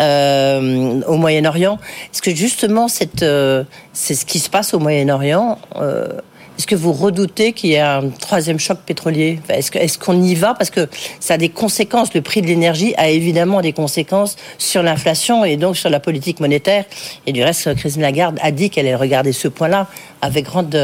euh, 0.00 1.00
au 1.06 1.16
Moyen-Orient. 1.16 1.78
Est-ce 2.12 2.22
que 2.22 2.34
justement 2.34 2.86
euh, 3.22 3.64
c'est 3.92 4.14
ce 4.14 4.24
qui 4.24 4.38
se 4.38 4.50
passe 4.50 4.74
au 4.74 4.78
Moyen-Orient 4.78 5.58
est-ce 6.60 6.66
que 6.66 6.74
vous 6.74 6.92
redoutez 6.92 7.54
qu'il 7.54 7.70
y 7.70 7.72
ait 7.72 7.80
un 7.80 8.10
troisième 8.10 8.58
choc 8.58 8.76
pétrolier 8.84 9.40
Est-ce 9.48 9.98
qu'on 9.98 10.22
y 10.22 10.34
va 10.34 10.52
Parce 10.52 10.68
que 10.68 10.88
ça 11.18 11.34
a 11.34 11.38
des 11.38 11.48
conséquences. 11.48 12.12
Le 12.12 12.20
prix 12.20 12.42
de 12.42 12.48
l'énergie 12.48 12.92
a 12.98 13.08
évidemment 13.08 13.62
des 13.62 13.72
conséquences 13.72 14.36
sur 14.58 14.82
l'inflation 14.82 15.42
et 15.42 15.56
donc 15.56 15.78
sur 15.78 15.88
la 15.88 16.00
politique 16.00 16.38
monétaire. 16.38 16.84
Et 17.26 17.32
du 17.32 17.42
reste, 17.42 17.74
Christine 17.76 18.02
Lagarde 18.02 18.38
a 18.42 18.50
dit 18.50 18.68
qu'elle 18.68 18.84
allait 18.86 18.94
regarder 18.94 19.32
ce 19.32 19.48
point-là 19.48 19.86
avec 20.20 20.44
grande, 20.44 20.78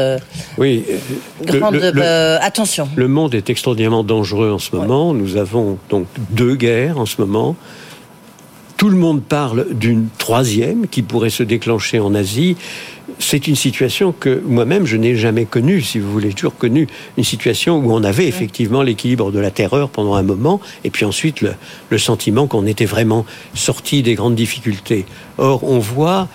oui, 0.57 0.83
grande 1.43 1.75
euh, 1.75 2.39
attention. 2.41 2.89
Le 2.95 3.07
monde 3.07 3.35
est 3.35 3.51
extraordinairement 3.51 4.03
dangereux 4.03 4.51
en 4.51 4.57
ce 4.57 4.75
moment. 4.75 5.13
Nous 5.13 5.37
avons 5.37 5.77
donc 5.91 6.07
deux 6.31 6.55
guerres 6.55 6.97
en 6.97 7.05
ce 7.05 7.21
moment. 7.21 7.55
Tout 8.77 8.89
le 8.89 8.97
monde 8.97 9.21
parle 9.23 9.67
d'une 9.73 10.07
troisième 10.17 10.87
qui 10.87 11.03
pourrait 11.03 11.29
se 11.29 11.43
déclencher 11.43 11.99
en 11.99 12.15
Asie 12.15 12.57
c'est 13.19 13.47
une 13.47 13.55
situation 13.55 14.11
que 14.11 14.41
moi-même 14.45 14.85
je 14.85 14.97
n'ai 14.97 15.15
jamais 15.15 15.45
connue, 15.45 15.81
si 15.81 15.99
vous 15.99 16.11
voulez, 16.11 16.33
toujours 16.33 16.55
connu 16.55 16.87
une 17.17 17.23
situation 17.23 17.77
où 17.79 17.91
on 17.91 18.03
avait 18.03 18.27
effectivement 18.27 18.83
l'équilibre 18.83 19.31
de 19.31 19.39
la 19.39 19.51
terreur 19.51 19.89
pendant 19.89 20.15
un 20.15 20.23
moment, 20.23 20.61
et 20.83 20.89
puis 20.89 21.05
ensuite 21.05 21.41
le, 21.41 21.97
sentiment 21.97 22.47
qu'on 22.47 22.65
était 22.65 22.85
vraiment 22.85 23.25
sorti 23.53 24.03
des 24.03 24.15
grandes 24.15 24.35
difficultés. 24.35 25.05
Or, 25.37 25.63
on 25.63 25.79
voit 25.79 26.27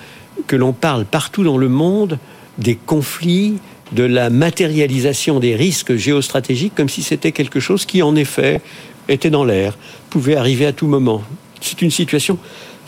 que 0.46 0.56
l'on 0.56 0.72
parle 0.72 1.04
partout 1.04 1.44
dans 1.44 1.56
le 1.56 1.68
monde 1.68 2.18
des 2.58 2.74
conflits, 2.74 3.58
de 3.92 4.02
la 4.02 4.30
matérialisation 4.30 5.38
des 5.38 5.54
risques 5.54 5.96
géostratégiques, 5.96 6.74
comme 6.74 6.88
si 6.88 7.02
c'était 7.02 7.32
quelque 7.32 7.60
chose 7.60 7.84
qui, 7.84 8.02
en 8.02 8.16
effet, 8.16 8.60
était 9.08 9.30
dans 9.30 9.44
l'air, 9.44 9.76
pouvait 10.10 10.36
arriver 10.36 10.66
à 10.66 10.72
tout 10.72 10.86
moment. 10.86 11.22
C'est 11.60 11.82
une 11.82 11.90
situation 11.90 12.38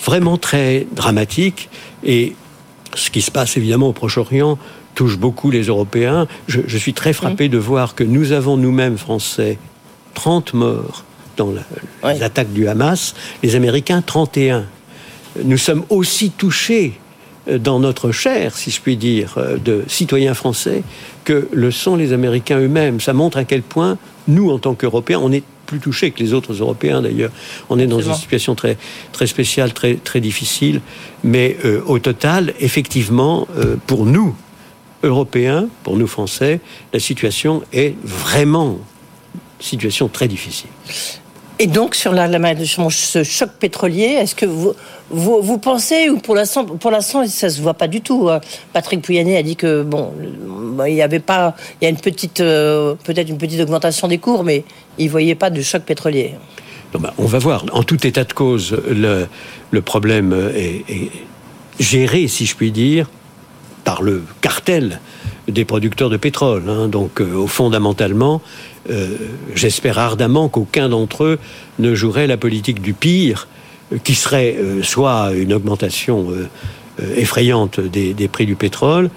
vraiment 0.02 0.38
très 0.38 0.86
dramatique 0.92 1.68
et 2.04 2.34
ce 2.94 3.10
qui 3.10 3.22
se 3.22 3.30
passe 3.30 3.56
évidemment 3.56 3.88
au 3.88 3.92
Proche-Orient 3.92 4.58
touche 4.94 5.18
beaucoup 5.18 5.50
les 5.50 5.64
Européens. 5.64 6.26
Je, 6.46 6.76
suis 6.76 6.94
très 6.94 7.12
frappé 7.12 7.48
de 7.48 7.58
voir 7.58 7.94
que 7.94 8.04
nous 8.04 8.32
avons 8.32 8.56
nous-mêmes, 8.56 8.96
Français, 8.96 9.58
30 10.14 10.54
morts 10.54 11.04
dans 11.36 11.52
les 12.04 12.22
attaques 12.22 12.52
du 12.52 12.68
Hamas, 12.68 13.14
les 13.42 13.56
Américains 13.56 14.02
31. 14.02 14.66
Nous 15.42 15.58
sommes 15.58 15.84
aussi 15.90 16.30
touchés 16.30 17.00
euh, 17.48 17.58
dans 17.58 17.80
notre 17.80 18.12
chair, 18.12 18.56
si 18.56 18.70
je 18.70 18.80
puis 18.80 18.96
dire, 18.96 19.34
euh, 19.36 19.56
de 19.56 19.82
citoyens 19.88 20.34
français, 20.34 20.84
que 21.24 21.48
le 21.50 21.72
sont 21.72 21.96
les 21.96 22.12
Américains 22.12 22.60
eux-mêmes. 22.60 23.00
Ça 23.00 23.12
montre 23.12 23.38
à 23.38 23.44
quel 23.44 23.62
point, 23.62 23.98
nous, 24.28 24.50
en 24.50 24.58
tant 24.58 24.74
qu'Européens, 24.74 25.18
on 25.20 25.32
est 25.32 25.42
plus 25.66 25.80
touchés 25.80 26.10
que 26.10 26.20
les 26.20 26.32
autres 26.32 26.52
Européens 26.52 27.02
d'ailleurs. 27.02 27.30
On 27.70 27.78
est 27.78 27.86
dans 27.86 28.00
une 28.00 28.14
situation 28.14 28.54
très, 28.54 28.76
très 29.12 29.26
spéciale, 29.26 29.72
très, 29.72 29.94
très 29.94 30.20
difficile. 30.20 30.80
Mais 31.22 31.56
euh, 31.64 31.80
au 31.86 31.98
total, 31.98 32.54
effectivement, 32.60 33.48
euh, 33.56 33.76
pour 33.86 34.06
nous, 34.06 34.34
Européens, 35.02 35.68
pour 35.82 35.96
nous 35.96 36.06
Français, 36.06 36.60
la 36.92 37.00
situation 37.00 37.62
est 37.72 37.94
vraiment 38.02 38.78
situation 39.60 40.08
très 40.08 40.28
difficile. 40.28 40.70
Et 41.60 41.68
donc, 41.68 41.94
sur 41.94 42.12
la, 42.12 42.28
ce 42.28 43.22
choc 43.22 43.50
pétrolier, 43.60 44.16
est-ce 44.18 44.34
que 44.34 44.46
vous, 44.46 44.74
vous, 45.10 45.58
pensez, 45.58 46.10
ou 46.10 46.18
pour 46.18 46.34
l'instant, 46.34 46.64
pour 46.64 46.90
l'instant, 46.90 47.24
ça 47.28 47.48
se 47.48 47.62
voit 47.62 47.74
pas 47.74 47.86
du 47.86 48.00
tout. 48.00 48.28
Hein. 48.28 48.40
Patrick 48.72 49.02
Pouyanné 49.02 49.36
a 49.36 49.42
dit 49.42 49.54
que, 49.54 49.82
bon, 49.82 50.12
il 50.86 50.94
y 50.94 51.02
avait 51.02 51.20
pas, 51.20 51.54
il 51.80 51.84
y 51.84 51.86
a 51.86 51.90
une 51.90 52.00
petite, 52.00 52.40
euh, 52.40 52.94
peut-être 53.04 53.28
une 53.28 53.38
petite 53.38 53.60
augmentation 53.60 54.08
des 54.08 54.18
cours, 54.18 54.42
mais 54.42 54.64
il 54.98 55.08
voyait 55.10 55.36
pas 55.36 55.50
de 55.50 55.62
choc 55.62 55.82
pétrolier. 55.82 56.34
Ben, 56.98 57.12
on 57.18 57.26
va 57.26 57.38
voir. 57.38 57.64
En 57.72 57.84
tout 57.84 58.04
état 58.04 58.24
de 58.24 58.32
cause, 58.32 58.76
le, 58.88 59.28
le 59.70 59.82
problème 59.82 60.50
est, 60.54 61.10
géré, 61.78 62.26
si 62.26 62.46
je 62.46 62.56
puis 62.56 62.72
dire, 62.72 63.08
par 63.84 64.02
le 64.02 64.24
cartel 64.40 65.00
des 65.48 65.64
producteurs 65.64 66.10
de 66.10 66.16
pétrole. 66.16 66.64
Hein. 66.68 66.88
Donc, 66.88 67.20
euh, 67.20 67.46
fondamentalement, 67.46 68.40
euh, 68.90 69.16
j'espère 69.54 69.98
ardemment 69.98 70.48
qu'aucun 70.48 70.88
d'entre 70.88 71.24
eux 71.24 71.38
ne 71.78 71.94
jouerait 71.94 72.26
la 72.26 72.36
politique 72.36 72.80
du 72.80 72.92
pire, 72.92 73.48
euh, 73.92 73.98
qui 74.02 74.14
serait 74.14 74.56
soit 74.82 75.32
une 75.34 75.52
augmentation 75.52 76.28
effrayante 77.16 77.80
des, 77.80 78.28
prix 78.28 78.46
du 78.46 78.54
pétrole, 78.54 79.10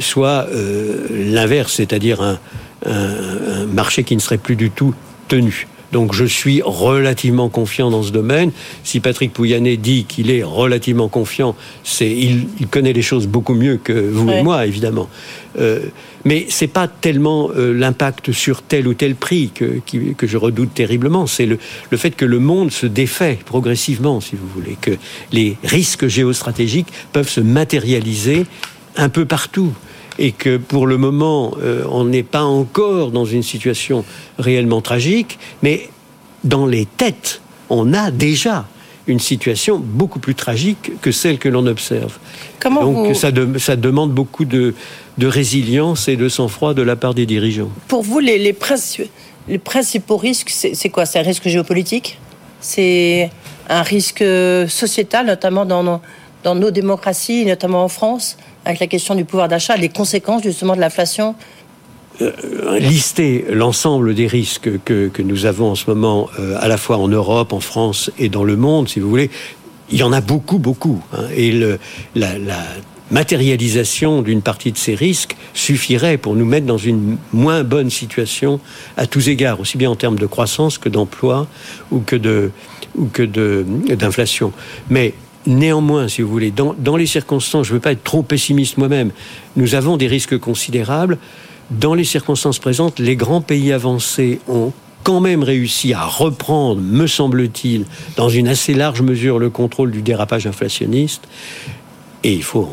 soit 0.00 0.46
l'inverse, 1.10 1.74
c'est-à-dire 1.74 2.22
un, 2.22 2.38
marché 3.72 4.04
qui 4.04 4.14
ne 4.14 4.20
serait 4.20 4.38
plus 4.38 4.56
du 4.56 4.70
tout 4.70 4.94
tenu. 5.26 5.66
Donc 5.92 6.12
je 6.14 6.24
suis 6.24 6.60
relativement 6.62 7.48
confiant 7.48 7.90
dans 7.90 8.02
ce 8.02 8.10
domaine. 8.10 8.52
Si 8.84 9.00
Patrick 9.00 9.32
Pouyanné 9.32 9.76
dit 9.76 10.04
qu'il 10.04 10.30
est 10.30 10.42
relativement 10.42 11.08
confiant, 11.08 11.54
c'est 11.82 12.10
il, 12.10 12.46
connaît 12.70 12.92
les 12.92 13.02
choses 13.02 13.26
beaucoup 13.26 13.54
mieux 13.54 13.78
que 13.82 13.92
vous 13.92 14.28
et 14.30 14.42
moi, 14.42 14.66
évidemment. 14.66 15.08
Euh, 15.58 15.80
mais 16.24 16.46
c'est 16.48 16.66
pas 16.66 16.88
tellement 16.88 17.50
euh, 17.56 17.72
l'impact 17.72 18.32
sur 18.32 18.62
tel 18.62 18.86
ou 18.86 18.94
tel 18.94 19.14
prix 19.14 19.50
que, 19.54 19.80
que 20.16 20.26
je 20.26 20.36
redoute 20.36 20.74
terriblement. 20.74 21.26
C'est 21.26 21.46
le, 21.46 21.58
le 21.90 21.96
fait 21.96 22.10
que 22.10 22.26
le 22.26 22.38
monde 22.38 22.70
se 22.70 22.86
défait 22.86 23.38
progressivement, 23.44 24.20
si 24.20 24.36
vous 24.36 24.48
voulez, 24.48 24.76
que 24.80 24.92
les 25.32 25.56
risques 25.64 26.06
géostratégiques 26.06 26.88
peuvent 27.12 27.28
se 27.28 27.40
matérialiser 27.40 28.44
un 28.96 29.08
peu 29.08 29.24
partout 29.24 29.72
et 30.18 30.32
que 30.32 30.56
pour 30.56 30.86
le 30.86 30.98
moment, 30.98 31.54
euh, 31.62 31.84
on 31.90 32.04
n'est 32.04 32.22
pas 32.22 32.42
encore 32.42 33.10
dans 33.10 33.24
une 33.24 33.42
situation 33.42 34.04
réellement 34.38 34.80
tragique, 34.80 35.38
mais 35.62 35.88
dans 36.44 36.66
les 36.66 36.86
têtes, 36.86 37.40
on 37.70 37.92
a 37.92 38.10
déjà 38.10 38.66
une 39.06 39.20
situation 39.20 39.78
beaucoup 39.78 40.18
plus 40.18 40.34
tragique 40.34 40.92
que 41.00 41.12
celle 41.12 41.38
que 41.38 41.48
l'on 41.48 41.66
observe. 41.66 42.18
Comment 42.60 42.82
Donc 42.82 43.16
ça, 43.16 43.30
ça, 43.58 43.76
demande 43.76 44.12
beaucoup 44.12 44.44
de, 44.44 44.74
de, 45.16 45.26
résilience 45.26 46.08
et 46.08 46.16
de 46.16 46.28
sang-froid 46.28 46.74
de 46.74 46.82
la 46.82 46.94
part 46.94 47.14
des 47.14 47.24
dirigeants. 47.24 47.70
Pour 47.86 48.02
vous, 48.02 48.18
les, 48.18 48.38
les, 48.38 48.54
les 49.48 49.58
principaux 49.58 50.16
risques, 50.18 50.50
c'est 50.50 50.90
quoi? 50.90 51.06
C'est 51.06 51.18
un 51.18 51.22
risque 51.22 51.48
géopolitique? 51.48 52.18
C'est 52.60 53.30
un 53.70 53.82
risque 53.82 54.22
sociétal, 54.68 55.26
notamment 55.26 55.64
dans 55.64 56.00
dans 56.44 56.54
nos 56.54 56.70
démocraties, 56.70 57.44
notamment 57.44 57.84
en 57.84 57.88
France? 57.88 58.36
Avec 58.68 58.80
la 58.80 58.86
question 58.86 59.14
du 59.14 59.24
pouvoir 59.24 59.48
d'achat, 59.48 59.76
les 59.76 59.88
conséquences 59.88 60.42
justement 60.42 60.76
de 60.76 60.80
l'inflation 60.80 61.34
euh, 62.20 62.78
lister 62.78 63.46
l'ensemble 63.50 64.14
des 64.14 64.26
risques 64.26 64.70
que, 64.84 65.08
que, 65.08 65.22
nous 65.22 65.46
avons 65.46 65.70
en 65.70 65.74
ce 65.74 65.88
moment, 65.88 66.28
euh, 66.38 66.56
à 66.60 66.68
la 66.68 66.76
fois 66.76 66.98
en 66.98 67.08
Europe, 67.08 67.52
en 67.52 67.60
France 67.60 68.10
et 68.18 68.28
dans 68.28 68.42
le 68.44 68.56
monde, 68.56 68.88
si 68.88 68.98
vous 68.98 69.08
voulez, 69.08 69.30
il 69.90 69.98
y 69.98 70.02
en 70.02 70.12
a 70.12 70.20
beaucoup, 70.20 70.58
beaucoup. 70.58 71.00
Hein. 71.12 71.24
et 71.34 71.52
le, 71.52 71.78
la, 72.14 72.28
matérialisation 73.10 74.20
d'une 74.20 74.42
partie 74.42 74.70
de 74.70 74.76
ces 74.76 74.94
risques 74.94 75.34
suffirait 75.54 76.18
pour 76.18 76.34
nous 76.34 76.44
mettre 76.44 76.66
dans 76.66 76.76
une 76.76 77.16
moins 77.32 77.64
bonne 77.64 77.88
situation 77.88 78.60
à 78.98 79.06
tous 79.06 79.30
égards, 79.30 79.60
aussi 79.60 79.78
bien 79.78 79.90
en 79.90 79.96
termes 79.96 80.18
de 80.18 80.26
croissance 80.26 80.76
que 80.76 80.90
d'emploi 80.90 81.46
ou 81.90 82.00
que 82.00 82.16
de 82.16 82.50
ou 82.98 83.06
que 83.06 83.22
d'inflation. 83.22 84.52
Mais 84.90 85.14
Néanmoins, 85.48 86.08
si 86.08 86.20
vous 86.20 86.28
voulez, 86.28 86.50
dans, 86.52 86.96
les 86.96 87.06
circonstances, 87.06 87.66
je 87.66 87.72
ne 87.72 87.76
veux 87.76 87.80
pas 87.80 87.92
être 87.92 88.04
trop 88.04 88.22
pessimiste 88.22 88.76
moi-même, 88.76 89.12
nous 89.56 89.74
avons 89.74 89.96
des 89.96 90.06
risques 90.06 90.36
considérables. 90.36 91.16
Dans 91.70 91.94
les 91.94 92.04
circonstances 92.04 92.58
présentes, 92.58 92.98
les 92.98 93.16
grands 93.16 93.40
pays 93.40 93.72
avancés 93.72 94.40
ont 94.46 94.74
quand 95.04 95.20
même 95.20 95.42
réussi 95.42 95.94
à 95.94 96.04
reprendre, 96.04 96.82
me 96.82 97.06
semble-t-il, 97.06 97.86
dans 98.16 98.28
une 98.28 98.46
assez 98.46 98.74
large 98.74 99.00
mesure, 99.00 99.38
le 99.38 99.48
contrôle 99.48 99.90
du 99.90 100.02
dérapage 100.02 100.46
inflationniste. 100.46 101.26
Et 102.24 102.34
il 102.34 102.42
faut 102.42 102.68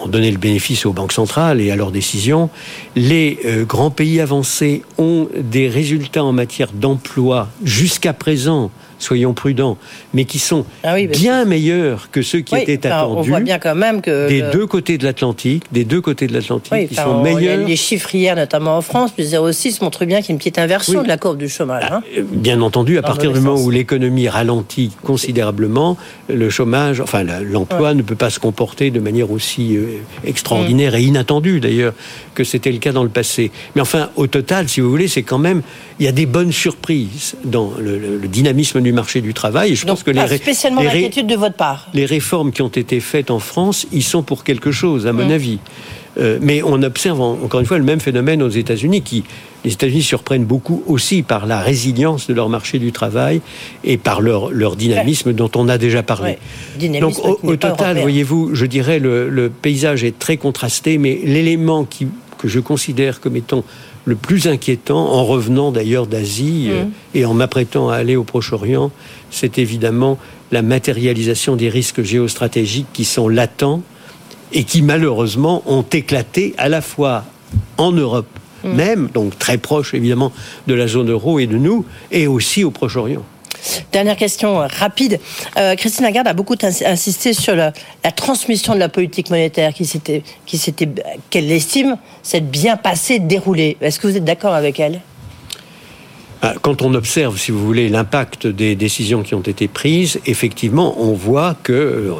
en 0.00 0.06
donner 0.06 0.30
le 0.30 0.38
bénéfice 0.38 0.86
aux 0.86 0.92
banques 0.92 1.12
centrales 1.12 1.60
et 1.60 1.72
à 1.72 1.76
leurs 1.76 1.90
décisions. 1.90 2.50
Les 2.94 3.40
euh, 3.46 3.64
grands 3.64 3.90
pays 3.90 4.20
avancés 4.20 4.84
ont 4.96 5.28
des 5.36 5.68
résultats 5.68 6.22
en 6.22 6.32
matière 6.32 6.70
d'emploi 6.72 7.48
jusqu'à 7.64 8.12
présent 8.12 8.70
soyons 8.98 9.34
prudents, 9.34 9.78
mais 10.14 10.24
qui 10.24 10.38
sont 10.38 10.64
ah 10.82 10.96
bien 10.96 11.44
meilleurs 11.44 12.10
que 12.10 12.22
ceux 12.22 12.40
qui 12.40 12.56
étaient 12.56 12.86
attendus. 12.86 13.18
On 13.18 13.22
voit 13.22 13.40
bien 13.40 13.58
quand 13.58 13.74
même 13.74 14.00
que 14.00 14.28
des 14.28 14.42
deux 14.52 14.66
côtés 14.66 14.98
de 14.98 15.04
l'Atlantique, 15.04 15.64
des 15.72 15.84
deux 15.84 16.00
côtés 16.00 16.26
de 16.26 16.32
l'Atlantique, 16.32 16.88
ils 16.90 16.96
sont 16.96 17.22
meilleurs. 17.22 17.66
Les 17.66 17.76
chiffres 17.76 18.14
hier, 18.14 18.36
notamment 18.36 18.76
en 18.76 18.82
France, 18.82 19.12
plus 19.12 19.32
0,6 19.32 19.82
montrent 19.82 20.04
bien 20.04 20.20
qu'il 20.20 20.28
y 20.28 20.32
a 20.32 20.34
une 20.34 20.38
petite 20.38 20.58
inversion 20.58 21.02
de 21.02 21.08
la 21.08 21.16
courbe 21.16 21.38
du 21.38 21.48
chômage. 21.48 21.84
Hein. 21.90 22.02
Ah, 22.16 22.20
bien 22.32 22.60
entendu, 22.60 22.98
à 22.98 23.02
partir 23.02 23.32
du 23.32 23.40
moment 23.40 23.60
où 23.60 23.70
l'économie 23.70 24.28
ralentit 24.28 24.92
considérablement, 25.02 25.96
le 26.28 26.50
chômage, 26.50 27.00
enfin 27.00 27.22
l'emploi 27.22 27.94
ne 27.94 28.02
peut 28.02 28.16
pas 28.16 28.30
se 28.30 28.38
comporter 28.38 28.90
de 28.90 29.00
manière 29.00 29.30
aussi 29.30 29.76
euh, 29.76 29.98
extraordinaire 30.24 30.92
mm. 30.92 30.96
et 30.96 31.02
inattendue 31.02 31.60
d'ailleurs 31.60 31.94
que 32.36 32.44
c'était 32.44 32.70
le 32.70 32.78
cas 32.78 32.92
dans 32.92 33.02
le 33.02 33.08
passé. 33.08 33.50
Mais 33.74 33.80
enfin, 33.80 34.10
au 34.14 34.28
total, 34.28 34.68
si 34.68 34.80
vous 34.80 34.90
voulez, 34.90 35.08
c'est 35.08 35.24
quand 35.24 35.38
même 35.38 35.62
il 35.98 36.04
y 36.04 36.08
a 36.08 36.12
des 36.12 36.26
bonnes 36.26 36.52
surprises 36.52 37.34
dans 37.44 37.72
le, 37.80 37.98
le 37.98 38.28
dynamisme 38.28 38.80
du 38.80 38.92
marché 38.92 39.20
du 39.20 39.34
travail. 39.34 39.72
Et 39.72 39.74
je 39.74 39.86
pense 39.86 40.04
que 40.04 40.10
les, 40.10 40.36
spécialement 40.36 40.82
l'inquiétude 40.82 41.26
de 41.26 41.34
votre 41.34 41.56
part. 41.56 41.88
Les 41.94 42.06
réformes 42.06 42.52
qui 42.52 42.62
ont 42.62 42.68
été 42.68 43.00
faites 43.00 43.30
en 43.30 43.40
France, 43.40 43.86
ils 43.92 44.04
sont 44.04 44.22
pour 44.22 44.44
quelque 44.44 44.70
chose, 44.70 45.06
à 45.06 45.12
mon 45.12 45.30
avis. 45.30 45.58
Euh, 46.18 46.38
mais 46.40 46.62
on 46.62 46.82
observe 46.82 47.20
encore 47.20 47.60
une 47.60 47.66
fois 47.66 47.78
le 47.78 47.84
même 47.84 48.00
phénomène 48.00 48.42
aux 48.42 48.48
États-Unis, 48.48 49.02
qui 49.02 49.24
les 49.64 49.72
États-Unis 49.72 50.02
surprennent 50.02 50.44
beaucoup 50.44 50.82
aussi 50.86 51.22
par 51.22 51.44
la 51.46 51.60
résilience 51.60 52.28
de 52.28 52.34
leur 52.34 52.48
marché 52.48 52.78
du 52.78 52.92
travail 52.92 53.40
et 53.84 53.96
par 53.98 54.20
leur, 54.20 54.50
leur 54.50 54.76
dynamisme 54.76 55.32
dont 55.32 55.50
on 55.56 55.68
a 55.68 55.76
déjà 55.76 56.02
parlé. 56.02 56.38
Donc 57.00 57.18
au, 57.24 57.56
total, 57.56 57.98
voyez-vous, 57.98 58.54
je 58.54 58.64
dirais 58.64 58.98
le, 58.98 59.28
le 59.28 59.50
paysage 59.50 60.04
est 60.04 60.18
très 60.18 60.36
contrasté, 60.36 60.98
mais 60.98 61.18
l'élément 61.24 61.84
qui 61.84 62.06
que 62.38 62.48
je 62.48 62.60
considère 62.60 63.20
comme 63.20 63.36
étant 63.36 63.64
le 64.04 64.14
plus 64.14 64.46
inquiétant, 64.46 65.12
en 65.12 65.24
revenant 65.24 65.72
d'ailleurs 65.72 66.06
d'Asie 66.06 66.68
euh, 66.70 66.84
mm. 66.84 66.90
et 67.14 67.24
en 67.24 67.34
m'apprêtant 67.34 67.88
à 67.90 67.96
aller 67.96 68.16
au 68.16 68.24
Proche-Orient, 68.24 68.90
c'est 69.30 69.58
évidemment 69.58 70.18
la 70.52 70.62
matérialisation 70.62 71.56
des 71.56 71.68
risques 71.68 72.02
géostratégiques 72.02 72.86
qui 72.92 73.04
sont 73.04 73.28
latents 73.28 73.82
et 74.52 74.64
qui 74.64 74.82
malheureusement 74.82 75.62
ont 75.66 75.82
éclaté 75.82 76.54
à 76.56 76.68
la 76.68 76.80
fois 76.80 77.24
en 77.78 77.92
Europe 77.92 78.28
mm. 78.64 78.72
même, 78.72 79.08
donc 79.12 79.38
très 79.38 79.58
proche 79.58 79.92
évidemment 79.94 80.32
de 80.66 80.74
la 80.74 80.86
zone 80.86 81.10
euro 81.10 81.38
et 81.38 81.46
de 81.46 81.56
nous, 81.56 81.84
et 82.12 82.26
aussi 82.26 82.62
au 82.64 82.70
Proche-Orient. 82.70 83.24
Dernière 83.92 84.16
question 84.16 84.60
euh, 84.60 84.66
rapide. 84.66 85.20
Euh, 85.56 85.74
Christine 85.74 86.04
Lagarde 86.04 86.28
a 86.28 86.34
beaucoup 86.34 86.56
insisté 86.62 87.32
sur 87.32 87.54
la, 87.54 87.72
transmission 88.14 88.74
de 88.74 88.80
la 88.80 88.88
politique 88.88 89.30
monétaire 89.30 89.72
qui 89.72 89.84
s'était, 89.84 90.22
qui 90.46 90.58
s'était, 90.58 90.88
qu'elle 91.30 91.50
estime 91.50 91.96
s'être 92.22 92.50
bien 92.50 92.76
passée, 92.76 93.18
déroulée. 93.18 93.76
Est-ce 93.80 93.98
que 93.98 94.06
vous 94.06 94.16
êtes 94.16 94.24
d'accord 94.24 94.54
avec 94.54 94.80
elle? 94.80 95.00
Ah, 96.42 96.54
quand 96.60 96.82
on 96.82 96.94
observe, 96.94 97.38
si 97.38 97.50
vous 97.50 97.64
voulez, 97.64 97.88
l'impact 97.88 98.46
des 98.46 98.76
décisions 98.76 99.22
qui 99.22 99.34
ont 99.34 99.40
été 99.40 99.68
prises, 99.68 100.20
effectivement, 100.26 101.00
on 101.00 101.12
voit 101.14 101.56
qu'il 101.64 101.74
euh, 101.74 102.12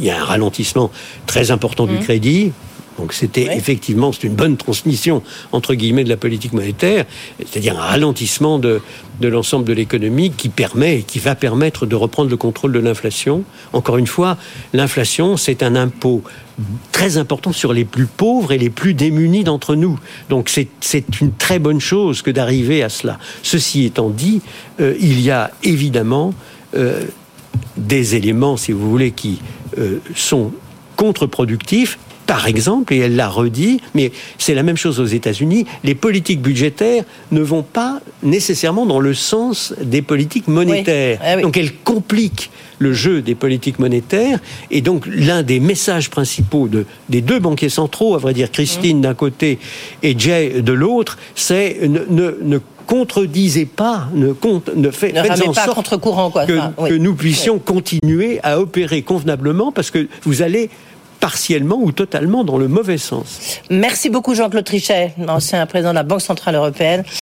y 0.00 0.10
a 0.10 0.20
un 0.20 0.24
ralentissement 0.24 0.90
très 1.26 1.50
important 1.50 1.86
du 1.86 1.96
mmh. 1.96 2.00
crédit, 2.00 2.52
donc 2.98 3.12
c'était 3.12 3.56
effectivement 3.56 4.12
c'est 4.12 4.24
une 4.24 4.34
bonne 4.34 4.56
transmission 4.56 5.22
entre 5.52 5.74
guillemets 5.74 6.04
de 6.04 6.08
la 6.08 6.16
politique 6.16 6.52
monétaire, 6.52 7.06
c'est-à-dire 7.38 7.78
un 7.78 7.82
ralentissement 7.82 8.58
de, 8.58 8.80
de 9.20 9.28
l'ensemble 9.28 9.64
de 9.64 9.72
l'économie 9.72 10.30
qui 10.30 10.48
permet 10.48 10.98
et 10.98 11.02
qui 11.02 11.18
va 11.18 11.34
permettre 11.34 11.86
de 11.86 11.94
reprendre 11.94 12.30
le 12.30 12.36
contrôle 12.36 12.72
de 12.72 12.78
l'inflation. 12.78 13.44
Encore 13.72 13.98
une 13.98 14.06
fois, 14.06 14.36
l'inflation 14.72 15.36
c'est 15.36 15.62
un 15.62 15.76
impôt 15.76 16.22
très 16.90 17.16
important 17.16 17.52
sur 17.52 17.72
les 17.72 17.84
plus 17.84 18.06
pauvres 18.06 18.52
et 18.52 18.58
les 18.58 18.70
plus 18.70 18.94
démunis 18.94 19.44
d'entre 19.44 19.76
nous. 19.76 19.98
Donc 20.28 20.50
c'est 20.50 21.20
une 21.20 21.32
très 21.32 21.58
bonne 21.58 21.80
chose 21.80 22.22
que 22.22 22.30
d'arriver 22.30 22.82
à 22.82 22.88
cela. 22.88 23.18
Ceci 23.42 23.84
étant 23.84 24.10
dit, 24.10 24.42
euh, 24.80 24.94
il 25.00 25.20
y 25.20 25.30
a 25.30 25.52
évidemment 25.62 26.34
euh, 26.76 27.04
des 27.76 28.16
éléments, 28.16 28.56
si 28.56 28.72
vous 28.72 28.90
voulez, 28.90 29.12
qui 29.12 29.38
euh, 29.78 29.98
sont 30.16 30.52
contre-productifs 30.96 31.98
par 32.28 32.46
exemple, 32.46 32.92
et 32.92 32.98
elle 32.98 33.16
l'a 33.16 33.26
redit, 33.26 33.80
mais 33.94 34.12
c'est 34.36 34.52
la 34.52 34.62
même 34.62 34.76
chose 34.76 35.00
aux 35.00 35.06
États-Unis, 35.06 35.64
les 35.82 35.94
politiques 35.94 36.42
budgétaires 36.42 37.04
ne 37.32 37.40
vont 37.40 37.62
pas 37.62 38.02
nécessairement 38.22 38.84
dans 38.84 39.00
le 39.00 39.14
sens 39.14 39.72
des 39.80 40.02
politiques 40.02 40.46
monétaires. 40.46 41.18
Ah 41.24 41.40
donc 41.40 41.56
elles 41.56 41.72
compliquent 41.72 42.50
le 42.78 42.92
jeu 42.92 43.22
des 43.22 43.34
politiques 43.34 43.78
monétaires. 43.78 44.40
Et 44.70 44.82
donc 44.82 45.06
l'un 45.06 45.42
des 45.42 45.58
messages 45.58 46.10
principaux 46.10 46.68
de, 46.68 46.84
des 47.08 47.22
deux 47.22 47.38
banquiers 47.38 47.70
centraux, 47.70 48.14
à 48.14 48.18
vrai 48.18 48.34
dire 48.34 48.50
Christine 48.52 49.00
d'un 49.00 49.14
côté 49.14 49.58
et 50.02 50.14
Jay 50.18 50.60
de 50.60 50.72
l'autre, 50.74 51.16
c'est 51.34 51.78
ne, 51.88 52.34
ne, 52.42 52.58
contredisez 52.86 53.64
pas, 53.64 54.08
ne, 54.12 54.32
compte, 54.32 54.70
ne, 54.76 54.90
fait, 54.90 55.12
ne 55.12 55.22
faites 55.22 55.48
en 55.48 55.52
pas 55.52 55.64
sorte 55.64 55.96
courant, 55.96 56.30
quoi. 56.30 56.44
Que, 56.44 56.88
que, 56.88 56.94
nous 56.94 57.14
puissions 57.14 57.58
continuer 57.58 58.38
à 58.42 58.60
opérer 58.60 59.00
convenablement 59.00 59.72
parce 59.72 59.90
que 59.90 60.08
vous 60.24 60.42
allez 60.42 60.68
partiellement 61.20 61.78
ou 61.80 61.92
totalement 61.92 62.44
dans 62.44 62.58
le 62.58 62.68
mauvais 62.68 62.98
sens. 62.98 63.60
Merci 63.70 64.10
beaucoup 64.10 64.34
Jean-Claude 64.34 64.64
Trichet, 64.64 65.14
ancien 65.26 65.64
président 65.66 65.90
de 65.90 65.96
la 65.96 66.02
Banque 66.02 66.20
Centrale 66.20 66.54
Européenne. 66.54 67.04